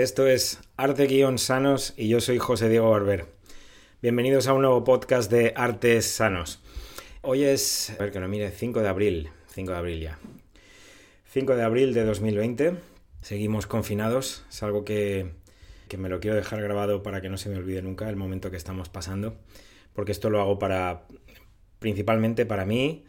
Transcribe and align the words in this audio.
Esto 0.00 0.26
es 0.26 0.60
Arte 0.78 1.06
Guión 1.06 1.36
Sanos 1.36 1.92
y 1.94 2.08
yo 2.08 2.22
soy 2.22 2.38
José 2.38 2.70
Diego 2.70 2.90
Barber. 2.90 3.26
Bienvenidos 4.00 4.48
a 4.48 4.54
un 4.54 4.62
nuevo 4.62 4.82
podcast 4.82 5.30
de 5.30 5.52
Artes 5.54 6.06
Sanos. 6.06 6.62
Hoy 7.20 7.44
es, 7.44 7.90
a 7.90 8.02
ver 8.02 8.10
que 8.10 8.18
lo 8.18 8.26
mire, 8.26 8.50
5 8.50 8.80
de 8.80 8.88
abril, 8.88 9.28
5 9.48 9.72
de 9.72 9.76
abril 9.76 10.00
ya. 10.00 10.18
5 11.26 11.54
de 11.54 11.62
abril 11.62 11.92
de 11.92 12.06
2020, 12.06 12.76
seguimos 13.20 13.66
confinados, 13.66 14.46
es 14.48 14.62
algo 14.62 14.86
que, 14.86 15.32
que 15.86 15.98
me 15.98 16.08
lo 16.08 16.18
quiero 16.18 16.34
dejar 16.34 16.62
grabado 16.62 17.02
para 17.02 17.20
que 17.20 17.28
no 17.28 17.36
se 17.36 17.50
me 17.50 17.58
olvide 17.58 17.82
nunca 17.82 18.08
el 18.08 18.16
momento 18.16 18.50
que 18.50 18.56
estamos 18.56 18.88
pasando, 18.88 19.36
porque 19.92 20.12
esto 20.12 20.30
lo 20.30 20.40
hago 20.40 20.58
para, 20.58 21.02
principalmente 21.78 22.46
para 22.46 22.64
mí, 22.64 23.04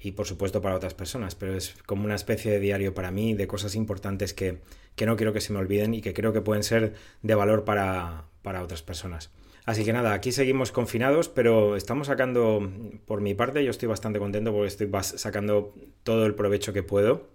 y 0.00 0.12
por 0.12 0.26
supuesto 0.26 0.60
para 0.60 0.76
otras 0.76 0.94
personas, 0.94 1.34
pero 1.34 1.56
es 1.56 1.74
como 1.86 2.04
una 2.04 2.14
especie 2.14 2.50
de 2.50 2.60
diario 2.60 2.94
para 2.94 3.10
mí 3.10 3.34
de 3.34 3.46
cosas 3.46 3.74
importantes 3.74 4.34
que, 4.34 4.58
que 4.96 5.06
no 5.06 5.16
quiero 5.16 5.32
que 5.32 5.40
se 5.40 5.52
me 5.52 5.58
olviden 5.58 5.94
y 5.94 6.00
que 6.00 6.14
creo 6.14 6.32
que 6.32 6.40
pueden 6.40 6.62
ser 6.62 6.94
de 7.22 7.34
valor 7.34 7.64
para, 7.64 8.24
para 8.42 8.62
otras 8.62 8.82
personas. 8.82 9.30
Así 9.64 9.84
que 9.84 9.92
nada, 9.92 10.14
aquí 10.14 10.32
seguimos 10.32 10.72
confinados, 10.72 11.28
pero 11.28 11.76
estamos 11.76 12.06
sacando, 12.06 12.70
por 13.06 13.20
mi 13.20 13.34
parte, 13.34 13.62
yo 13.64 13.70
estoy 13.70 13.88
bastante 13.88 14.18
contento 14.18 14.52
porque 14.52 14.68
estoy 14.68 14.90
sacando 15.02 15.74
todo 16.02 16.26
el 16.26 16.34
provecho 16.34 16.72
que 16.72 16.82
puedo. 16.82 17.28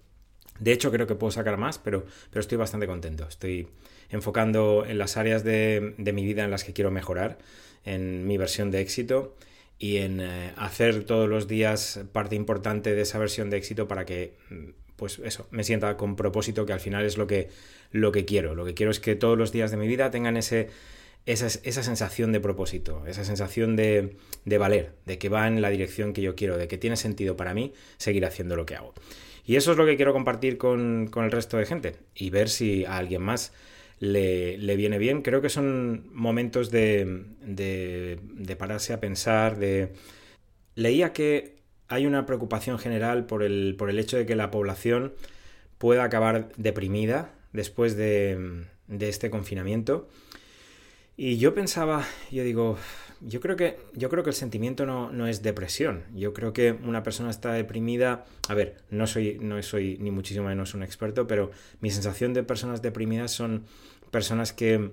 De 0.59 0.71
hecho, 0.71 0.91
creo 0.91 1.05
que 1.05 1.15
puedo 1.15 1.31
sacar 1.31 1.57
más, 1.57 1.77
pero, 1.77 2.05
pero 2.29 2.41
estoy 2.41 2.57
bastante 2.57 2.87
contento. 2.87 3.27
Estoy 3.27 3.67
enfocando 4.09 4.85
en 4.87 4.97
las 4.97 5.17
áreas 5.17 5.43
de, 5.43 5.93
de 5.97 6.13
mi 6.13 6.25
vida 6.25 6.43
en 6.43 6.51
las 6.51 6.63
que 6.63 6.73
quiero 6.73 6.91
mejorar, 6.91 7.37
en 7.83 8.25
mi 8.25 8.37
versión 8.37 8.71
de 8.71 8.81
éxito 8.81 9.35
y 9.77 9.97
en 9.97 10.21
eh, 10.21 10.53
hacer 10.57 11.03
todos 11.03 11.29
los 11.29 11.47
días 11.47 11.99
parte 12.11 12.35
importante 12.35 12.95
de 12.95 13.01
esa 13.01 13.19
versión 13.19 13.49
de 13.49 13.57
éxito 13.57 13.87
para 13.87 14.05
que 14.05 14.33
mm, 14.49 14.69
pues 14.95 15.19
eso, 15.19 15.47
me 15.51 15.63
sienta 15.63 15.97
con 15.97 16.15
propósito 16.15 16.65
que 16.65 16.73
al 16.73 16.79
final 16.79 17.05
es 17.05 17.17
lo 17.17 17.27
que, 17.27 17.49
lo 17.91 18.11
que 18.11 18.25
quiero. 18.25 18.55
Lo 18.55 18.65
que 18.65 18.73
quiero 18.73 18.91
es 18.91 18.99
que 18.99 19.15
todos 19.15 19.37
los 19.37 19.51
días 19.51 19.71
de 19.71 19.77
mi 19.77 19.87
vida 19.87 20.09
tengan 20.09 20.37
ese, 20.37 20.69
esa, 21.25 21.47
esa 21.47 21.83
sensación 21.83 22.31
de 22.31 22.39
propósito, 22.39 23.05
esa 23.05 23.25
sensación 23.25 23.75
de, 23.75 24.15
de, 24.45 24.57
valer, 24.57 24.93
de 25.05 25.17
que 25.17 25.29
va 25.29 25.47
en 25.47 25.61
la 25.61 25.69
dirección 25.69 26.13
que 26.13 26.21
yo 26.21 26.35
quiero, 26.35 26.57
de 26.57 26.67
que 26.67 26.77
tiene 26.77 26.95
sentido 26.95 27.35
para 27.35 27.53
mí 27.53 27.73
seguir 27.97 28.25
haciendo 28.25 28.55
lo 28.55 28.65
que 28.65 28.75
hago. 28.75 28.93
Y 29.45 29.57
eso 29.57 29.71
es 29.71 29.77
lo 29.77 29.85
que 29.85 29.95
quiero 29.95 30.13
compartir 30.13 30.57
con, 30.57 31.07
con 31.11 31.25
el 31.25 31.31
resto 31.31 31.57
de 31.57 31.65
gente 31.65 31.95
y 32.15 32.29
ver 32.29 32.49
si 32.49 32.85
a 32.85 32.97
alguien 32.97 33.21
más 33.21 33.53
le, 33.99 34.75
viene 34.75 34.97
bien. 34.97 35.21
Creo 35.21 35.41
que 35.41 35.49
son 35.49 36.09
momentos 36.13 36.71
de, 36.71 37.25
de, 37.41 38.55
pararse 38.57 38.93
a 38.93 38.99
pensar, 38.99 39.57
de... 39.57 39.93
Leía 40.75 41.13
que 41.13 41.55
hay 41.87 42.05
una 42.05 42.25
preocupación 42.25 42.79
general 42.79 43.25
por 43.25 43.43
el, 43.43 43.75
por 43.77 43.89
el 43.89 43.99
hecho 43.99 44.17
de 44.17 44.25
que 44.25 44.35
la 44.35 44.51
población 44.51 45.13
pueda 45.77 46.03
acabar 46.03 46.49
deprimida 46.57 47.33
después 47.53 47.95
de, 47.95 48.65
de 48.87 49.09
este 49.09 49.29
confinamiento. 49.29 50.09
Y 51.17 51.37
yo 51.37 51.53
pensaba, 51.53 52.05
yo 52.29 52.43
digo, 52.43 52.77
yo 53.21 53.39
creo 53.39 53.55
que, 53.55 53.77
yo 53.93 54.09
creo 54.09 54.23
que 54.23 54.29
el 54.29 54.35
sentimiento 54.35 54.85
no, 54.85 55.11
no, 55.11 55.27
es 55.27 55.41
depresión. 55.41 56.03
Yo 56.13 56.33
creo 56.33 56.53
que 56.53 56.71
una 56.71 57.03
persona 57.03 57.29
está 57.29 57.53
deprimida. 57.53 58.25
A 58.47 58.53
ver, 58.53 58.77
no 58.89 59.07
soy, 59.07 59.37
no 59.41 59.61
soy 59.63 59.97
ni 59.99 60.11
muchísimo 60.11 60.47
menos 60.47 60.73
un 60.73 60.83
experto, 60.83 61.27
pero 61.27 61.51
mi 61.79 61.91
sensación 61.91 62.33
de 62.33 62.43
personas 62.43 62.81
deprimidas 62.81 63.31
son 63.31 63.65
personas 64.11 64.53
que, 64.53 64.91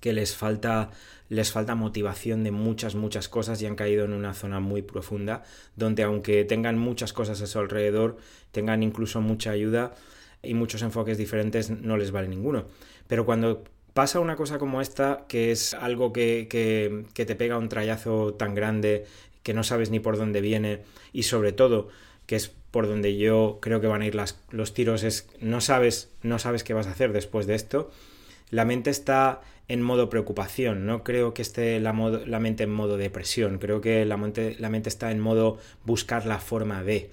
que 0.00 0.12
les 0.12 0.34
falta 0.34 0.90
les 1.30 1.52
falta 1.52 1.76
motivación 1.76 2.42
de 2.42 2.50
muchas, 2.50 2.96
muchas 2.96 3.28
cosas 3.28 3.62
y 3.62 3.66
han 3.66 3.76
caído 3.76 4.04
en 4.04 4.12
una 4.12 4.34
zona 4.34 4.58
muy 4.58 4.82
profunda, 4.82 5.44
donde 5.76 6.02
aunque 6.02 6.44
tengan 6.44 6.76
muchas 6.76 7.12
cosas 7.12 7.40
a 7.40 7.46
su 7.46 7.58
alrededor, 7.60 8.16
tengan 8.50 8.82
incluso 8.82 9.20
mucha 9.20 9.52
ayuda 9.52 9.94
y 10.42 10.54
muchos 10.54 10.82
enfoques 10.82 11.18
diferentes, 11.18 11.70
no 11.70 11.96
les 11.96 12.10
vale 12.10 12.26
ninguno. 12.26 12.66
Pero 13.06 13.24
cuando 13.24 13.62
pasa 13.94 14.20
una 14.20 14.36
cosa 14.36 14.58
como 14.58 14.80
esta, 14.80 15.24
que 15.28 15.50
es 15.50 15.74
algo 15.74 16.12
que, 16.12 16.46
que, 16.48 17.24
te 17.24 17.36
pega 17.36 17.58
un 17.58 17.68
trayazo 17.68 18.34
tan 18.34 18.54
grande 18.54 19.06
que 19.42 19.54
no 19.54 19.62
sabes 19.64 19.90
ni 19.90 20.00
por 20.00 20.16
dónde 20.16 20.40
viene 20.40 20.80
y 21.12 21.24
sobre 21.24 21.52
todo 21.52 21.88
que 22.26 22.36
es 22.36 22.52
por 22.70 22.86
donde 22.86 23.16
yo 23.16 23.58
creo 23.60 23.80
que 23.80 23.88
van 23.88 24.02
a 24.02 24.06
ir 24.06 24.14
las, 24.14 24.38
los 24.50 24.74
tiros, 24.74 25.02
es 25.02 25.28
no 25.40 25.60
sabes, 25.60 26.10
no 26.22 26.38
sabes 26.38 26.62
qué 26.62 26.74
vas 26.74 26.86
a 26.86 26.92
hacer 26.92 27.12
después 27.12 27.46
de 27.46 27.56
esto. 27.56 27.90
La 28.50 28.64
mente 28.64 28.90
está 28.90 29.40
en 29.66 29.82
modo 29.82 30.08
preocupación, 30.08 30.86
no 30.86 31.02
creo 31.02 31.34
que 31.34 31.42
esté 31.42 31.80
la, 31.80 31.92
la 31.92 32.40
mente 32.40 32.64
en 32.64 32.70
modo 32.70 32.96
depresión, 32.96 33.58
creo 33.58 33.80
que 33.80 34.04
la 34.04 34.16
mente, 34.16 34.56
la 34.58 34.68
mente 34.68 34.88
está 34.88 35.10
en 35.10 35.20
modo 35.20 35.58
buscar 35.84 36.26
la 36.26 36.38
forma 36.38 36.82
de. 36.82 37.10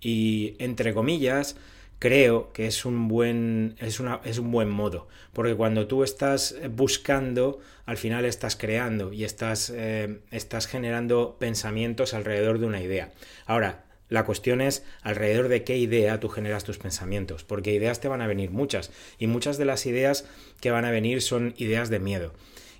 Y 0.00 0.54
entre 0.58 0.94
comillas, 0.94 1.56
creo 1.98 2.52
que 2.52 2.66
es 2.66 2.84
un 2.84 3.08
buen 3.08 3.76
es, 3.78 4.00
una, 4.00 4.20
es 4.24 4.38
un 4.38 4.50
buen 4.50 4.68
modo 4.68 5.08
porque 5.32 5.54
cuando 5.54 5.86
tú 5.86 6.04
estás 6.04 6.56
buscando 6.70 7.60
al 7.84 7.96
final 7.96 8.24
estás 8.24 8.56
creando 8.56 9.12
y 9.12 9.24
estás, 9.24 9.70
eh, 9.74 10.20
estás 10.30 10.66
generando 10.66 11.36
pensamientos 11.38 12.14
alrededor 12.14 12.58
de 12.58 12.66
una 12.66 12.82
idea 12.82 13.12
ahora 13.46 13.86
la 14.08 14.24
cuestión 14.24 14.60
es 14.60 14.84
alrededor 15.02 15.48
de 15.48 15.64
qué 15.64 15.76
idea 15.76 16.20
tú 16.20 16.28
generas 16.28 16.64
tus 16.64 16.78
pensamientos, 16.78 17.42
porque 17.42 17.72
ideas 17.72 18.00
te 18.00 18.08
van 18.08 18.22
a 18.22 18.26
venir 18.26 18.50
muchas, 18.50 18.92
y 19.18 19.26
muchas 19.26 19.58
de 19.58 19.64
las 19.64 19.84
ideas 19.86 20.26
que 20.60 20.70
van 20.70 20.84
a 20.84 20.90
venir 20.90 21.22
son 21.22 21.54
ideas 21.56 21.90
de 21.90 21.98
miedo. 21.98 22.32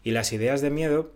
Y 0.04 0.12
las 0.12 0.32
ideas 0.32 0.60
de 0.60 0.70
miedo 0.70 1.12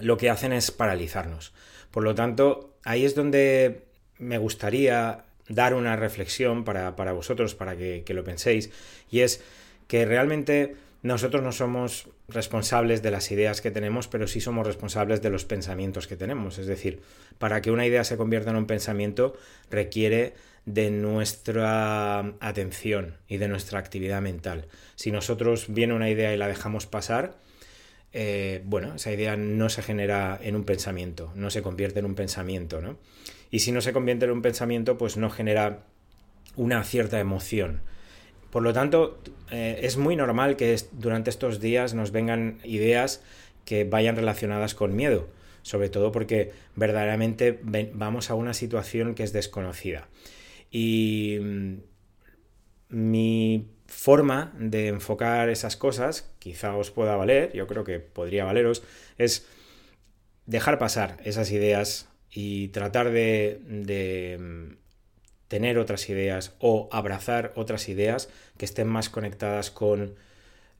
lo 0.00 0.16
que 0.16 0.30
hacen 0.30 0.52
es 0.52 0.70
paralizarnos. 0.70 1.52
Por 1.90 2.02
lo 2.02 2.14
tanto, 2.14 2.74
ahí 2.84 3.04
es 3.04 3.14
donde 3.14 3.84
me 4.18 4.38
gustaría 4.38 5.24
dar 5.54 5.74
una 5.74 5.96
reflexión 5.96 6.64
para, 6.64 6.96
para 6.96 7.12
vosotros, 7.12 7.54
para 7.54 7.76
que, 7.76 8.04
lo 8.08 8.24
penséis, 8.24 8.70
y 9.10 9.20
es 9.20 9.42
que 9.86 10.04
realmente 10.04 10.76
nosotros 11.02 11.42
no 11.42 11.52
somos 11.52 12.08
responsables 12.28 13.02
de 13.02 13.10
las 13.10 13.30
ideas 13.30 13.60
que 13.60 13.70
tenemos, 13.70 14.08
pero 14.08 14.26
sí 14.26 14.40
somos 14.40 14.66
responsables 14.66 15.20
de 15.20 15.30
los 15.30 15.44
pensamientos 15.44 16.06
que 16.06 16.16
tenemos. 16.16 16.58
Es 16.58 16.66
decir, 16.66 17.00
para 17.38 17.60
que 17.60 17.70
una 17.70 17.86
idea 17.86 18.04
se 18.04 18.16
convierta 18.16 18.50
en 18.50 18.56
un 18.56 18.66
pensamiento 18.66 19.36
requiere 19.68 20.34
de 20.64 20.90
nuestra 20.92 22.20
atención 22.38 23.16
y 23.26 23.38
de 23.38 23.48
nuestra 23.48 23.80
actividad 23.80 24.22
mental. 24.22 24.66
Si 24.94 25.10
nosotros 25.10 25.66
viene 25.68 25.92
una 25.92 26.08
idea 26.08 26.32
y 26.32 26.36
la 26.36 26.46
dejamos 26.46 26.86
pasar, 26.86 27.34
eh, 28.12 28.62
bueno, 28.64 28.94
esa 28.94 29.10
idea 29.10 29.36
no 29.36 29.68
se 29.70 29.82
genera 29.82 30.38
en 30.40 30.54
un 30.54 30.64
pensamiento, 30.64 31.32
no 31.34 31.50
se 31.50 31.62
convierte 31.62 31.98
en 31.98 32.04
un 32.04 32.14
pensamiento, 32.14 32.80
¿no? 32.80 32.96
Y 33.52 33.60
si 33.60 33.70
no 33.70 33.82
se 33.82 33.92
convierte 33.92 34.24
en 34.24 34.32
un 34.32 34.42
pensamiento, 34.42 34.98
pues 34.98 35.16
no 35.16 35.30
genera 35.30 35.84
una 36.56 36.82
cierta 36.82 37.20
emoción. 37.20 37.82
Por 38.50 38.62
lo 38.62 38.72
tanto, 38.72 39.20
eh, 39.50 39.80
es 39.82 39.98
muy 39.98 40.16
normal 40.16 40.56
que 40.56 40.74
durante 40.92 41.30
estos 41.30 41.60
días 41.60 41.92
nos 41.92 42.12
vengan 42.12 42.58
ideas 42.64 43.22
que 43.66 43.84
vayan 43.84 44.16
relacionadas 44.16 44.74
con 44.74 44.96
miedo, 44.96 45.28
sobre 45.60 45.90
todo 45.90 46.12
porque 46.12 46.52
verdaderamente 46.76 47.60
vamos 47.92 48.30
a 48.30 48.34
una 48.34 48.54
situación 48.54 49.14
que 49.14 49.22
es 49.22 49.34
desconocida. 49.34 50.08
Y 50.70 51.38
mm, 51.40 51.74
mi 52.88 53.68
forma 53.86 54.54
de 54.58 54.88
enfocar 54.88 55.50
esas 55.50 55.76
cosas, 55.76 56.32
quizá 56.38 56.74
os 56.74 56.90
pueda 56.90 57.16
valer, 57.16 57.52
yo 57.52 57.66
creo 57.66 57.84
que 57.84 58.00
podría 58.00 58.44
valeros, 58.44 58.82
es 59.18 59.46
dejar 60.46 60.78
pasar 60.78 61.18
esas 61.24 61.52
ideas 61.52 62.08
y 62.32 62.68
tratar 62.68 63.10
de, 63.10 63.60
mm, 64.40 64.74
tener 65.48 65.78
otras 65.78 66.08
ideas 66.08 66.54
o 66.60 66.88
abrazar 66.90 67.52
otras 67.56 67.88
ideas 67.88 68.30
que 68.56 68.64
estén 68.64 68.88
más 68.88 69.10
conectadas 69.10 69.70
con 69.70 70.14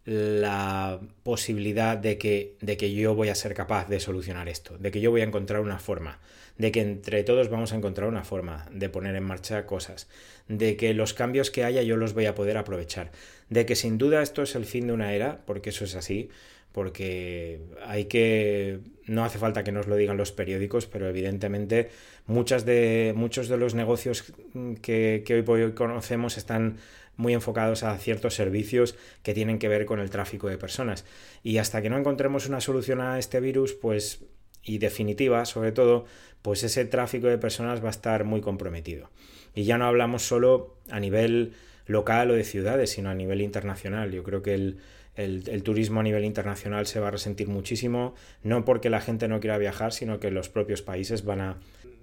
la 0.05 1.01
posibilidad 1.23 1.97
de 1.97 2.19
que, 2.19 2.57
de 2.61 2.77
que 2.77 2.93
yo 2.93 3.15
voy 3.15 3.29
a 3.29 3.35
ser 3.35 3.55
capaz 3.55 3.89
de 3.89 4.01
solucionar 4.01 4.49
esto, 4.49 4.77
de 4.79 4.91
que 4.91 5.01
yo 5.01 5.11
voy 5.11 5.21
a 5.21 5.25
encontrar 5.25 5.61
una 5.61 5.79
forma, 5.79 6.19
de 6.59 6.73
que 6.73 6.81
entre 6.81 7.23
todos 7.23 7.51
vamos 7.51 7.73
a 7.73 7.77
encontrar 7.77 8.09
una 8.09 8.25
forma 8.25 8.67
de 8.73 8.89
poner 8.89 9.15
en 9.15 9.23
marcha 9.23 9.67
cosas, 9.67 10.09
de 10.49 10.77
que 10.77 10.95
los 10.95 11.15
cambios 11.15 11.51
que 11.51 11.65
haya 11.65 11.83
yo 11.83 11.97
los 11.97 12.15
voy 12.15 12.27
a 12.27 12.35
poder 12.35 12.57
aprovechar, 12.57 13.13
de 13.49 13.65
que 13.67 13.77
sin 13.77 13.99
duda 13.99 14.23
esto 14.23 14.43
es 14.43 14.55
el 14.55 14.65
fin 14.65 14.87
de 14.89 14.93
una 14.93 15.13
era, 15.13 15.43
porque 15.47 15.71
eso 15.71 15.85
es 15.85 15.95
así, 15.95 16.31
porque 16.73 17.61
hay 17.87 18.07
que 18.07 18.81
no 19.07 19.25
hace 19.25 19.39
falta 19.39 19.65
que 19.65 19.73
nos 19.73 19.87
lo 19.87 19.97
digan 19.97 20.17
los 20.17 20.33
periódicos, 20.33 20.87
pero 20.87 21.09
evidentemente 21.09 21.91
muchas 22.27 22.65
de, 22.65 23.13
muchos 23.17 23.49
de 23.49 23.57
los 23.57 23.75
negocios 23.75 24.33
que, 24.81 25.23
que 25.27 25.35
hoy 25.35 25.43
por 25.43 25.61
hoy 25.61 25.73
conocemos 25.73 26.39
están 26.39 26.79
muy 27.17 27.35
enfocados 27.35 27.83
a 27.83 27.97
ciertos 27.99 28.35
servicios 28.35 28.97
que 29.23 29.35
tienen 29.35 29.59
que 29.59 29.69
ver 29.69 29.85
con 29.85 30.01
el 30.01 30.11
tráfico 30.11 30.49
de 30.49 30.59
personas. 30.59 31.05
Y 31.43 31.59
hasta 31.59 31.83
que 31.83 31.91
no 31.91 31.99
encontremos 31.99 32.49
una 32.49 32.61
solución 32.61 33.01
a 33.01 33.19
este 33.19 33.41
virus, 33.41 33.75
pues, 33.75 34.25
y 34.63 34.79
definitiva, 34.79 35.45
sobre 35.45 35.73
todo, 35.73 36.07
pues 36.41 36.63
ese 36.63 36.85
tráfico 36.85 37.27
de 37.27 37.39
personas 37.39 37.83
va 37.83 37.89
a 37.89 37.91
estar 37.91 38.25
muy 38.25 38.41
comprometido. 38.41 39.11
Y 39.55 39.65
ya 39.65 39.79
no 39.79 39.87
hablamos 39.87 40.23
solo 40.23 40.77
a 40.91 41.01
nivel 41.01 41.53
local 41.87 42.31
o 42.31 42.35
de 42.35 42.45
ciudades, 42.45 42.91
sino 42.91 43.11
a 43.11 43.15
nivel 43.15 43.41
internacional. 43.41 44.11
Yo 44.13 44.23
creo 44.23 44.43
que 44.43 44.55
el, 44.55 44.79
el, 45.17 45.63
turismo 45.63 46.01
a 46.01 46.03
nivel 46.03 46.25
internacional 46.25 46.87
se 46.87 47.01
va 47.01 47.09
a 47.09 47.11
resentir 47.11 47.49
muchísimo, 47.49 48.15
no 48.43 48.65
porque 48.65 48.91
la 48.91 49.01
gente 49.01 49.29
no 49.29 49.41
quiera 49.41 49.59
viajar, 49.59 49.93
sino 49.93 50.21
que 50.21 50.31
los 50.31 50.49
propios 50.49 50.83
países 50.83 51.25
van 51.25 51.41
a, 51.41 51.57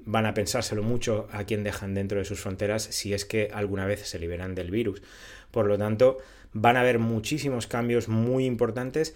van 0.06 0.26
a 0.26 0.34
pensárselo 0.34 0.84
mucho 0.84 1.28
a 1.32 1.44
quién 1.44 1.64
dejan 1.64 1.94
dentro 1.94 2.20
de 2.20 2.26
sus 2.26 2.40
fronteras 2.40 2.84
si 2.84 3.14
es 3.14 3.26
que 3.26 3.50
alguna 3.54 3.86
vez 3.86 4.02
se 4.08 4.20
liberan 4.20 4.56
del 4.56 4.72
virus. 4.72 5.02
Por 5.52 5.66
lo 5.66 5.78
tanto, 5.78 6.18
van 6.54 6.78
a 6.78 6.82
haber 6.82 7.00
muchísimos 7.00 7.68
cambios 7.68 8.08
muy 8.08 8.46
importantes 8.46 9.16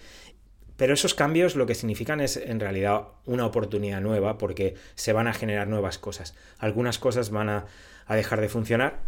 pero 0.76 0.94
esos 0.94 1.14
cambios 1.14 1.54
lo 1.54 1.66
que 1.66 1.74
significan 1.74 2.20
es 2.20 2.36
en 2.36 2.58
realidad 2.58 3.02
una 3.26 3.46
oportunidad 3.46 4.00
nueva 4.00 4.38
porque 4.38 4.74
se 4.96 5.12
van 5.12 5.28
a 5.28 5.32
generar 5.32 5.68
nuevas 5.68 5.98
cosas. 5.98 6.34
Algunas 6.58 6.98
cosas 6.98 7.30
van 7.30 7.48
a, 7.48 7.66
dejar 8.08 8.40
de 8.40 8.48
funcionar 8.48 8.98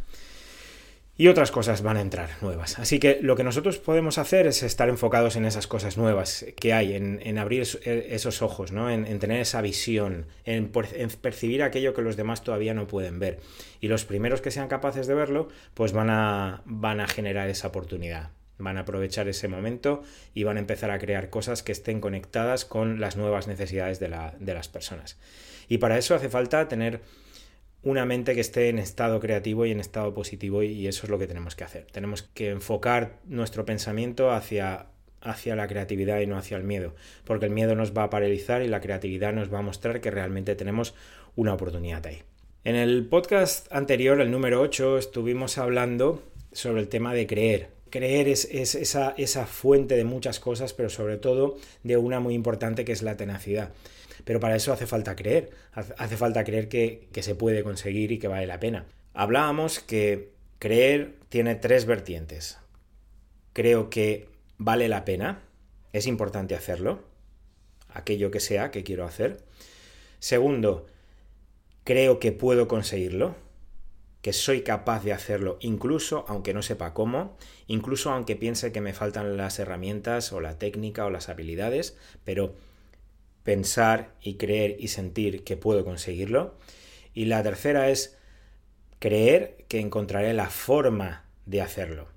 y 1.16 1.28
otras 1.28 1.50
cosas 1.50 1.82
van 1.82 1.96
a 1.96 2.00
entrar 2.00 2.30
nuevas. 2.42 2.78
Así 2.78 2.98
que 2.98 3.18
lo 3.22 3.36
que 3.36 3.44
nosotros 3.44 3.78
podemos 3.78 4.18
hacer 4.18 4.46
es 4.46 4.62
estar 4.62 4.88
enfocados 4.88 5.36
en 5.36 5.44
esas 5.44 5.66
cosas 5.66 5.96
nuevas 5.96 6.44
que 6.56 6.72
hay, 6.72 6.94
en, 6.94 7.38
abrir 7.38 7.66
e, 7.84 8.08
esos 8.10 8.42
ojos, 8.42 8.72
¿no? 8.72 8.90
en, 8.90 9.18
tener 9.18 9.40
esa 9.40 9.60
visión, 9.62 10.26
en, 10.44 10.70
percibir 10.70 11.62
aquello 11.62 11.94
que 11.94 12.02
los 12.02 12.16
demás 12.16 12.42
todavía 12.44 12.74
no 12.74 12.86
pueden 12.86 13.18
ver. 13.18 13.40
Y 13.80 13.88
los 13.88 14.04
primeros 14.04 14.40
que 14.40 14.50
sean 14.50 14.68
capaces 14.68 15.06
de 15.06 15.14
verlo, 15.14 15.48
pues 15.74 15.92
van 15.92 16.10
a 16.10 17.08
generar 17.08 17.48
esa 17.48 17.68
oportunidad. 17.68 18.30
Van 18.58 18.78
a 18.78 18.80
aprovechar 18.80 19.28
ese 19.28 19.48
momento 19.48 20.02
y 20.32 20.44
van 20.44 20.56
a 20.56 20.60
empezar 20.60 20.90
a 20.90 20.98
crear 20.98 21.28
cosas 21.28 21.62
que 21.62 21.72
estén 21.72 22.00
conectadas 22.00 22.64
con 22.64 23.00
las 23.00 23.16
nuevas 23.16 23.46
necesidades 23.48 24.00
de, 24.00 24.08
las 24.08 24.68
personas. 24.68 25.18
Y 25.68 25.78
para 25.78 25.98
eso 25.98 26.14
hace 26.14 26.30
falta 26.30 26.66
tener 26.68 27.02
una 27.82 28.04
mente 28.04 28.34
que 28.34 28.40
esté 28.40 28.68
en 28.68 28.78
estado 28.78 29.20
creativo 29.20 29.66
y 29.66 29.70
en 29.70 29.80
estado 29.80 30.12
positivo 30.12 30.62
y 30.62 30.86
eso 30.86 31.06
es 31.06 31.10
lo 31.10 31.18
que 31.18 31.26
tenemos 31.26 31.54
que 31.54 31.64
hacer. 31.64 31.86
Tenemos 31.92 32.22
que 32.22 32.50
enfocar 32.50 33.18
nuestro 33.26 33.64
pensamiento 33.64 34.30
hacia, 34.32 34.86
hacia 35.20 35.56
la 35.56 35.68
creatividad 35.68 36.20
y 36.20 36.26
no 36.26 36.36
hacia 36.36 36.56
el 36.56 36.64
miedo, 36.64 36.94
porque 37.24 37.46
el 37.46 37.52
miedo 37.52 37.74
nos 37.74 37.96
va 37.96 38.04
a 38.04 38.10
paralizar 38.10 38.62
y 38.62 38.68
la 38.68 38.80
creatividad 38.80 39.32
nos 39.32 39.52
va 39.52 39.60
a 39.60 39.62
mostrar 39.62 40.00
que 40.00 40.10
realmente 40.10 40.56
tenemos 40.56 40.94
una 41.36 41.54
oportunidad 41.54 42.06
ahí. 42.06 42.22
En 42.64 42.74
el 42.74 43.06
podcast 43.06 43.70
anterior, 43.72 44.20
el 44.20 44.32
número 44.32 44.60
8, 44.60 44.98
estuvimos 44.98 45.56
hablando 45.56 46.24
sobre 46.50 46.80
el 46.80 46.88
tema 46.88 47.14
de 47.14 47.28
creer, 47.28 47.75
creer 47.90 48.28
es, 48.28 48.44
esa, 48.44 49.46
fuente 49.46 49.96
de 49.96 50.04
muchas 50.04 50.40
cosas, 50.40 50.72
pero 50.72 50.88
sobre 50.90 51.16
todo 51.16 51.56
de 51.82 51.96
una 51.96 52.20
muy 52.20 52.34
importante 52.34 52.84
que 52.84 52.92
es 52.92 53.02
la 53.02 53.16
tenacidad. 53.16 53.72
Pero 54.24 54.40
para 54.40 54.56
eso 54.56 54.72
hace 54.72 54.86
falta 54.86 55.14
creer, 55.14 55.50
hace 55.72 56.16
falta 56.16 56.44
creer 56.44 56.68
que, 56.68 57.08
que 57.12 57.22
se 57.22 57.34
puede 57.34 57.62
conseguir 57.62 58.12
y 58.12 58.18
que 58.18 58.28
vale 58.28 58.46
la 58.46 58.60
pena. 58.60 58.86
Hablábamos 59.14 59.80
que 59.80 60.30
creer 60.58 61.14
tiene 61.28 61.54
tres 61.54 61.84
vertientes. 61.84 62.58
Creo 63.52 63.88
que 63.88 64.28
vale 64.58 64.88
la 64.88 65.04
pena, 65.04 65.42
es 65.92 66.06
importante 66.06 66.54
hacerlo, 66.54 67.04
aquello 67.88 68.30
que 68.30 68.40
sea 68.40 68.70
que 68.70 68.84
quiero 68.84 69.04
hacer. 69.04 69.38
Segundo, 70.18 70.86
creo 71.84 72.18
que 72.18 72.32
puedo 72.32 72.68
conseguirlo, 72.68 73.36
que 74.26 74.32
soy 74.32 74.62
capaz 74.62 75.04
de 75.04 75.12
hacerlo 75.12 75.56
incluso 75.60 76.24
aunque 76.26 76.52
no 76.52 76.60
sepa 76.60 76.94
cómo, 76.94 77.36
incluso 77.68 78.10
aunque 78.10 78.34
piense 78.34 78.72
que 78.72 78.80
me 78.80 78.92
faltan 78.92 79.36
las 79.36 79.60
herramientas 79.60 80.32
o 80.32 80.40
la 80.40 80.58
técnica 80.58 81.06
o 81.06 81.10
las 81.10 81.28
habilidades, 81.28 81.96
pero 82.24 82.56
pensar 83.44 84.16
y 84.20 84.34
creer 84.34 84.78
y 84.80 84.88
sentir 84.88 85.44
que 85.44 85.56
puedo 85.56 85.84
conseguirlo. 85.84 86.56
Y 87.14 87.26
la 87.26 87.40
tercera 87.44 87.88
es 87.88 88.18
creer 88.98 89.64
que 89.68 89.78
encontraré 89.78 90.32
la 90.32 90.50
forma 90.50 91.22
de 91.44 91.62
hacerlo 91.62 92.15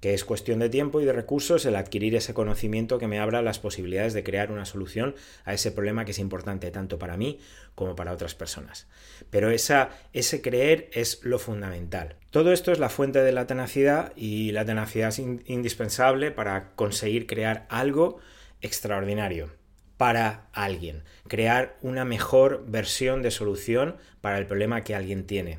que 0.00 0.14
es 0.14 0.24
cuestión 0.24 0.58
de 0.60 0.68
tiempo 0.68 1.00
y 1.00 1.04
de 1.04 1.12
recursos 1.12 1.64
el 1.66 1.76
adquirir 1.76 2.14
ese 2.14 2.34
conocimiento 2.34 2.98
que 2.98 3.08
me 3.08 3.18
abra 3.18 3.42
las 3.42 3.58
posibilidades 3.58 4.14
de 4.14 4.22
crear 4.22 4.52
una 4.52 4.64
solución 4.64 5.14
a 5.44 5.54
ese 5.54 5.72
problema 5.72 6.04
que 6.04 6.12
es 6.12 6.18
importante 6.18 6.70
tanto 6.70 6.98
para 6.98 7.16
mí 7.16 7.40
como 7.74 7.96
para 7.96 8.12
otras 8.12 8.34
personas. 8.34 8.86
Pero 9.30 9.50
esa, 9.50 9.90
ese 10.12 10.40
creer 10.40 10.88
es 10.92 11.20
lo 11.24 11.38
fundamental. 11.38 12.16
Todo 12.30 12.52
esto 12.52 12.72
es 12.72 12.78
la 12.78 12.88
fuente 12.88 13.22
de 13.22 13.32
la 13.32 13.46
tenacidad 13.46 14.12
y 14.16 14.52
la 14.52 14.64
tenacidad 14.64 15.08
es 15.08 15.18
indispensable 15.18 16.30
para 16.30 16.72
conseguir 16.74 17.26
crear 17.26 17.66
algo 17.68 18.18
extraordinario 18.60 19.50
para 19.98 20.46
alguien, 20.52 21.02
crear 21.26 21.76
una 21.82 22.04
mejor 22.04 22.64
versión 22.68 23.20
de 23.20 23.32
solución 23.32 23.96
para 24.20 24.38
el 24.38 24.46
problema 24.46 24.82
que 24.82 24.94
alguien 24.94 25.26
tiene. 25.26 25.58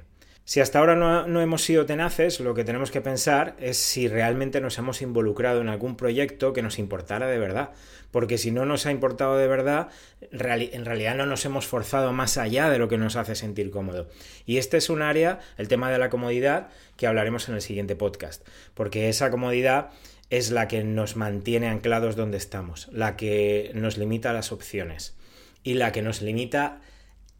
Si 0.49 0.61
hasta 0.61 0.79
ahora 0.79 0.95
no, 0.95 1.41
hemos 1.41 1.61
sido 1.61 1.85
tenaces, 1.85 2.39
lo 2.39 2.55
que 2.55 2.63
tenemos 2.63 2.89
que 2.89 3.01
pensar 3.01 3.55
es 3.59 3.77
si 3.77 4.07
realmente 4.07 4.61
nos 4.61 4.79
hemos 4.79 5.03
involucrado 5.03 5.61
en 5.61 5.69
algún 5.69 5.95
proyecto 5.95 6.53
que 6.53 6.63
nos 6.63 6.79
importara 6.79 7.27
de 7.27 7.37
verdad. 7.37 7.69
Porque 8.09 8.39
si 8.39 8.49
no 8.49 8.65
nos 8.65 8.87
ha 8.87 8.91
importado 8.91 9.37
de 9.37 9.47
verdad, 9.47 9.89
en 10.31 10.85
realidad 10.85 11.13
no 11.13 11.27
nos 11.27 11.45
hemos 11.45 11.67
forzado 11.67 12.13
más 12.13 12.39
allá 12.39 12.71
de 12.71 12.79
lo 12.79 12.87
que 12.87 12.97
nos 12.97 13.15
hace 13.15 13.35
sentir 13.35 13.69
cómodo. 13.69 14.07
Y 14.47 14.57
este 14.57 14.77
es 14.77 14.89
un 14.89 15.03
área, 15.03 15.37
el 15.59 15.67
tema 15.67 15.91
de 15.91 15.99
la 15.99 16.09
comodidad, 16.09 16.69
que 16.97 17.05
hablaremos 17.05 17.47
en 17.47 17.53
el 17.53 17.61
siguiente 17.61 17.95
podcast. 17.95 18.43
Porque 18.73 19.07
esa 19.07 19.29
comodidad 19.29 19.91
es 20.31 20.49
la 20.49 20.67
que 20.67 20.83
nos 20.83 21.15
mantiene 21.15 21.67
anclados 21.67 22.15
donde 22.15 22.37
estamos, 22.37 22.89
la 22.91 23.17
que 23.17 23.69
nos 23.75 23.99
limita 23.99 24.33
las 24.33 24.51
opciones 24.51 25.15
y 25.61 25.75
la 25.75 25.91
que 25.91 26.01
nos 26.01 26.23
limita 26.23 26.81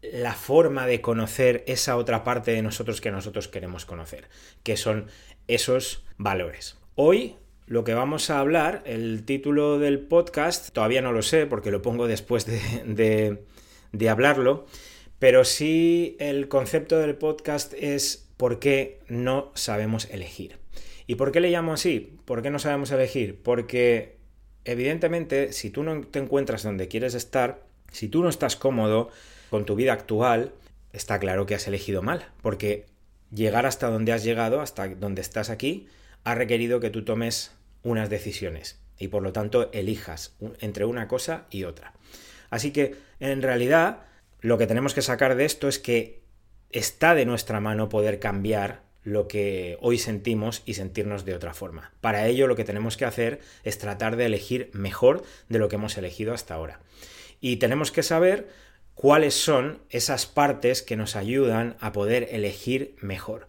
la 0.02 0.34
forma 0.34 0.86
de 0.86 1.00
conocer 1.00 1.64
esa 1.66 1.96
otra 1.96 2.24
parte 2.24 2.52
de 2.52 2.62
nosotros 2.62 3.00
que 3.00 3.10
nosotros 3.10 3.48
queremos 3.48 3.84
conocer, 3.84 4.28
que 4.62 4.76
son 4.76 5.06
esos 5.46 6.04
valores. 6.16 6.76
Hoy 6.94 7.36
lo 7.66 7.84
que 7.84 7.94
vamos 7.94 8.30
a 8.30 8.40
hablar, 8.40 8.82
el 8.84 9.24
título 9.24 9.78
del 9.78 10.00
podcast, 10.00 10.70
todavía 10.72 11.02
no 11.02 11.12
lo 11.12 11.22
sé 11.22 11.46
porque 11.46 11.70
lo 11.70 11.82
pongo 11.82 12.08
después 12.08 12.44
de, 12.44 13.38
de, 13.92 14.08
hablarlo, 14.08 14.66
pero 15.20 15.44
sí 15.44 16.16
el 16.18 16.48
concepto 16.48 16.98
del 16.98 17.14
podcast 17.14 17.72
es 17.74 18.28
por 18.36 18.58
qué 18.58 18.98
no 19.06 19.52
sabemos 19.54 20.08
elegir. 20.10 20.58
¿Y 21.06 21.14
por 21.14 21.30
qué 21.30 21.40
le 21.40 21.50
llamo 21.50 21.72
así? 21.72 22.16
¿Por 22.24 22.42
qué 22.42 22.50
no 22.50 22.58
sabemos 22.58 22.90
elegir? 22.90 23.40
Porque 23.40 24.16
evidentemente 24.64 25.52
si 25.52 25.70
tú 25.70 25.82
no 25.82 26.00
te 26.00 26.18
encuentras 26.18 26.64
donde 26.64 26.88
quieres 26.88 27.14
estar, 27.14 27.62
si 27.92 28.08
tú 28.08 28.22
no 28.22 28.28
estás 28.28 28.56
cómodo, 28.56 29.10
con 29.50 29.66
tu 29.66 29.74
vida 29.74 29.92
actual, 29.92 30.52
está 30.92 31.18
claro 31.18 31.46
que 31.46 31.54
has 31.54 31.66
elegido 31.66 32.02
mal, 32.02 32.28
porque 32.40 32.86
llegar 33.32 33.66
hasta 33.66 33.90
donde 33.90 34.12
has 34.12 34.24
llegado, 34.24 34.60
hasta 34.60 34.88
donde 34.88 35.20
estás 35.20 35.50
aquí, 35.50 35.88
ha 36.24 36.34
requerido 36.34 36.80
que 36.80 36.90
tú 36.90 37.04
tomes 37.04 37.52
unas 37.82 38.10
decisiones 38.10 38.78
y 38.98 39.08
por 39.08 39.22
lo 39.22 39.32
tanto 39.32 39.70
elijas 39.72 40.36
entre 40.60 40.84
una 40.84 41.08
cosa 41.08 41.46
y 41.50 41.64
otra. 41.64 41.94
Así 42.50 42.72
que 42.72 42.96
en 43.18 43.42
realidad 43.42 44.02
lo 44.40 44.58
que 44.58 44.66
tenemos 44.66 44.94
que 44.94 45.02
sacar 45.02 45.34
de 45.34 45.44
esto 45.44 45.68
es 45.68 45.78
que 45.78 46.20
está 46.70 47.14
de 47.14 47.24
nuestra 47.24 47.60
mano 47.60 47.88
poder 47.88 48.18
cambiar 48.18 48.82
lo 49.02 49.28
que 49.28 49.78
hoy 49.80 49.98
sentimos 49.98 50.62
y 50.66 50.74
sentirnos 50.74 51.24
de 51.24 51.34
otra 51.34 51.54
forma. 51.54 51.92
Para 52.00 52.26
ello 52.26 52.46
lo 52.46 52.56
que 52.56 52.64
tenemos 52.64 52.96
que 52.96 53.06
hacer 53.06 53.40
es 53.64 53.78
tratar 53.78 54.16
de 54.16 54.26
elegir 54.26 54.70
mejor 54.74 55.22
de 55.48 55.58
lo 55.58 55.68
que 55.68 55.76
hemos 55.76 55.96
elegido 55.96 56.34
hasta 56.34 56.54
ahora. 56.54 56.80
Y 57.40 57.56
tenemos 57.56 57.90
que 57.90 58.02
saber 58.02 58.48
cuáles 59.00 59.32
son 59.32 59.78
esas 59.88 60.26
partes 60.26 60.82
que 60.82 60.94
nos 60.94 61.16
ayudan 61.16 61.74
a 61.80 61.90
poder 61.90 62.28
elegir 62.32 62.96
mejor. 63.00 63.48